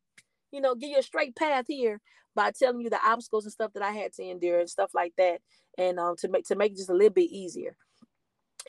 [0.52, 2.00] you know, give you a straight path here
[2.36, 5.14] by telling you the obstacles and stuff that I had to endure and stuff like
[5.18, 5.39] that,
[5.78, 7.76] and um to make to make it just a little bit easier.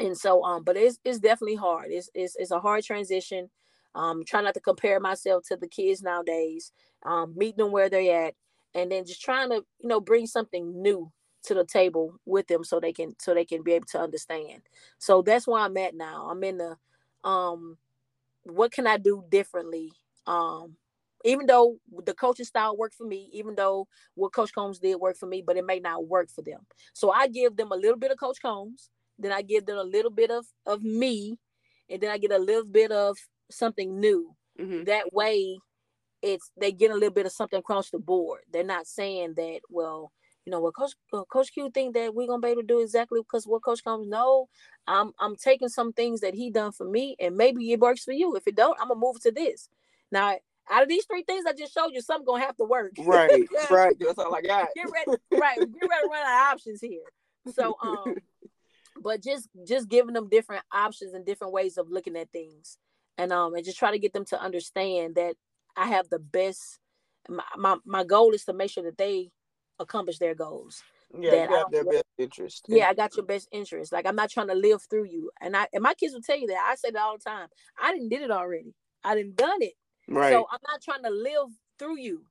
[0.00, 1.88] And so um, but it's it's definitely hard.
[1.90, 3.50] It's it's it's a hard transition.
[3.94, 6.72] Um, trying not to compare myself to the kids nowadays.
[7.04, 8.34] Um, meeting them where they're at,
[8.74, 11.10] and then just trying to you know bring something new
[11.44, 14.62] to the table with them so they can so they can be able to understand.
[14.98, 16.28] So that's where I'm at now.
[16.30, 16.76] I'm in the
[17.28, 17.76] um
[18.44, 19.92] what can I do differently?
[20.26, 20.76] Um
[21.24, 25.16] even though the coaching style worked for me, even though what Coach Combs did work
[25.16, 26.60] for me, but it may not work for them.
[26.94, 29.84] So I give them a little bit of Coach Combs, then I give them a
[29.84, 31.38] little bit of of me,
[31.88, 33.16] and then I get a little bit of
[33.52, 34.34] something new.
[34.60, 34.84] Mm-hmm.
[34.84, 35.58] That way,
[36.22, 38.40] it's they get a little bit of something across the board.
[38.52, 40.12] They're not saying that, well,
[40.44, 42.80] you know what coach uh, coach q think that we're gonna be able to do
[42.80, 44.48] exactly because what coach comes no
[44.86, 48.12] i'm i'm taking some things that he done for me and maybe it works for
[48.12, 48.34] you.
[48.36, 49.68] If it don't i'm gonna move to this.
[50.10, 50.36] Now
[50.70, 52.92] out of these three things i just showed you something gonna have to work.
[52.98, 53.96] Right right.
[53.98, 54.68] That's all i got.
[54.74, 57.00] Get ready right get ready to run out of options here.
[57.54, 58.16] So um
[59.02, 62.78] but just just giving them different options and different ways of looking at things
[63.18, 65.34] and um and just try to get them to understand that
[65.76, 66.78] i have the best
[67.28, 69.30] my, my, my goal is to make sure that they
[69.78, 70.82] accomplish their goals.
[71.18, 72.64] Yeah, you have their best interest.
[72.68, 73.92] Yeah, I got your best interest.
[73.92, 75.30] Like I'm not trying to live through you.
[75.40, 76.66] And I and my kids will tell you that.
[76.70, 77.48] I say that all the time.
[77.80, 78.74] I didn't did it already.
[79.04, 79.74] I didn't done it.
[80.08, 80.30] Right.
[80.30, 81.48] So I'm not trying to live
[81.78, 82.24] through you.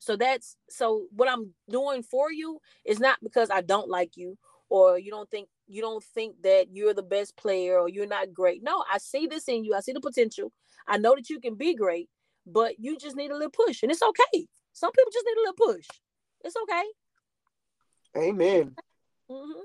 [0.00, 4.36] So that's so what I'm doing for you is not because I don't like you
[4.68, 8.32] or you don't think you don't think that you're the best player or you're not
[8.32, 8.62] great.
[8.62, 9.74] No, I see this in you.
[9.74, 10.52] I see the potential.
[10.86, 12.08] I know that you can be great,
[12.46, 14.46] but you just need a little push and it's okay.
[14.72, 15.86] Some people just need a little push.
[16.44, 18.28] It's okay.
[18.28, 18.74] Amen.
[19.30, 19.60] Mm-hmm.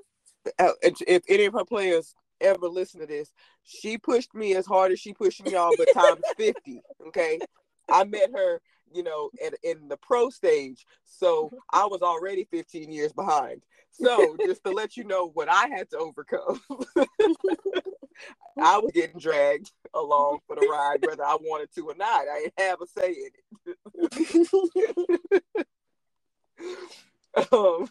[0.57, 3.31] Uh, if any of her players ever listen to this,
[3.63, 6.81] she pushed me as hard as she pushed y'all, but times 50.
[7.07, 7.39] Okay.
[7.89, 8.61] I met her,
[8.93, 10.85] you know, at, in the pro stage.
[11.05, 13.63] So I was already 15 years behind.
[13.91, 16.61] So just to let you know what I had to overcome,
[18.61, 22.27] I was getting dragged along for the ride, whether I wanted to or not.
[22.27, 23.31] I didn't have a say in
[23.65, 25.09] it.
[27.51, 27.89] um,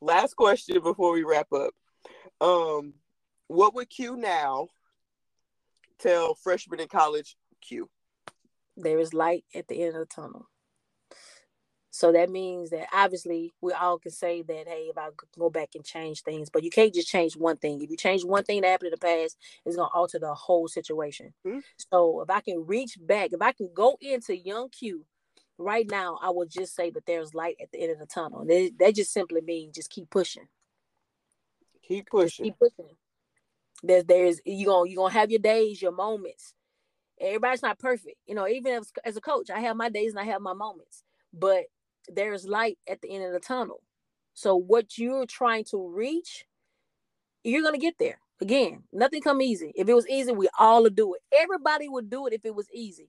[0.00, 1.74] last question before we wrap up.
[2.40, 2.94] Um,
[3.48, 4.68] what would Q now
[5.98, 7.88] tell freshmen in college Q?
[8.76, 10.48] There is light at the end of the tunnel.
[11.96, 15.08] So that means that obviously we all can say that, hey, if I
[15.38, 17.80] go back and change things, but you can't just change one thing.
[17.80, 20.34] If you change one thing that happened in the past, it's going to alter the
[20.34, 21.32] whole situation.
[21.46, 21.60] Mm-hmm.
[21.90, 25.06] So if I can reach back, if I can go into young Q
[25.56, 28.44] right now, I will just say that there's light at the end of the tunnel.
[28.44, 30.48] That, that just simply means just keep pushing.
[31.88, 32.44] Keep pushing.
[32.44, 32.94] Keep pushing.
[33.82, 36.52] There's there's you're gonna you gonna have your days, your moments.
[37.26, 38.46] Everybody's not perfect, you know.
[38.48, 41.02] Even as, as a coach, I have my days and I have my moments,
[41.32, 41.64] but
[42.08, 43.82] there's light at the end of the tunnel.
[44.34, 46.44] So what you're trying to reach,
[47.42, 48.20] you're gonna get there.
[48.40, 49.72] Again, nothing come easy.
[49.74, 51.22] If it was easy, we all would do it.
[51.32, 53.08] Everybody would do it if it was easy.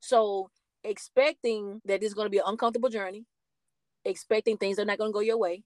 [0.00, 0.50] So
[0.84, 3.26] expecting that it's going to be an uncomfortable journey,
[4.04, 5.64] expecting things are not going to go your way,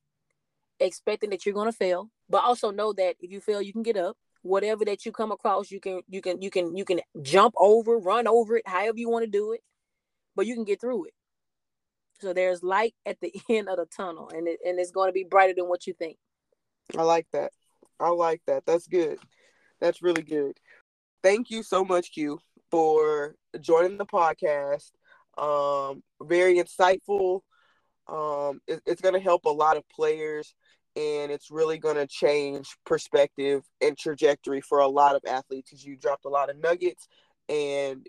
[0.80, 3.82] expecting that you're going to fail, but also know that if you fail, you can
[3.82, 4.16] get up.
[4.42, 7.96] Whatever that you come across, you can you can you can you can jump over,
[7.98, 9.60] run over it, however you want to do it,
[10.34, 11.14] but you can get through it.
[12.20, 15.12] So there's light at the end of the tunnel, and it, and it's going to
[15.12, 16.16] be brighter than what you think.
[16.96, 17.52] I like that.
[18.00, 18.64] I like that.
[18.66, 19.18] That's good.
[19.80, 20.58] That's really good.
[21.22, 22.38] Thank you so much, Q,
[22.70, 24.90] for joining the podcast.
[25.38, 27.40] Um, very insightful.
[28.08, 30.54] Um, it, it's going to help a lot of players,
[30.96, 35.70] and it's really going to change perspective and trajectory for a lot of athletes.
[35.70, 37.08] Because you dropped a lot of nuggets,
[37.48, 38.06] and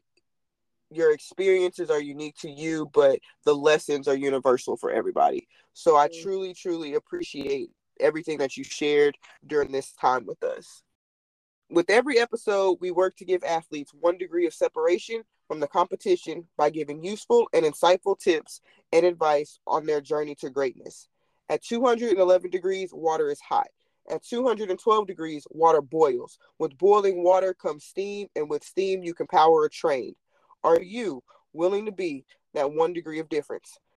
[0.89, 5.47] your experiences are unique to you, but the lessons are universal for everybody.
[5.73, 6.21] So I mm-hmm.
[6.21, 7.69] truly, truly appreciate
[7.99, 10.83] everything that you shared during this time with us.
[11.69, 16.47] With every episode, we work to give athletes one degree of separation from the competition
[16.57, 18.61] by giving useful and insightful tips
[18.91, 21.07] and advice on their journey to greatness.
[21.53, 23.67] At 211 degrees, water is hot.
[24.09, 26.39] At 212 degrees, water boils.
[26.57, 30.15] With boiling water comes steam, and with steam, you can power a train.
[30.63, 31.21] Are you
[31.53, 32.25] willing to be
[32.55, 33.77] that one degree of difference?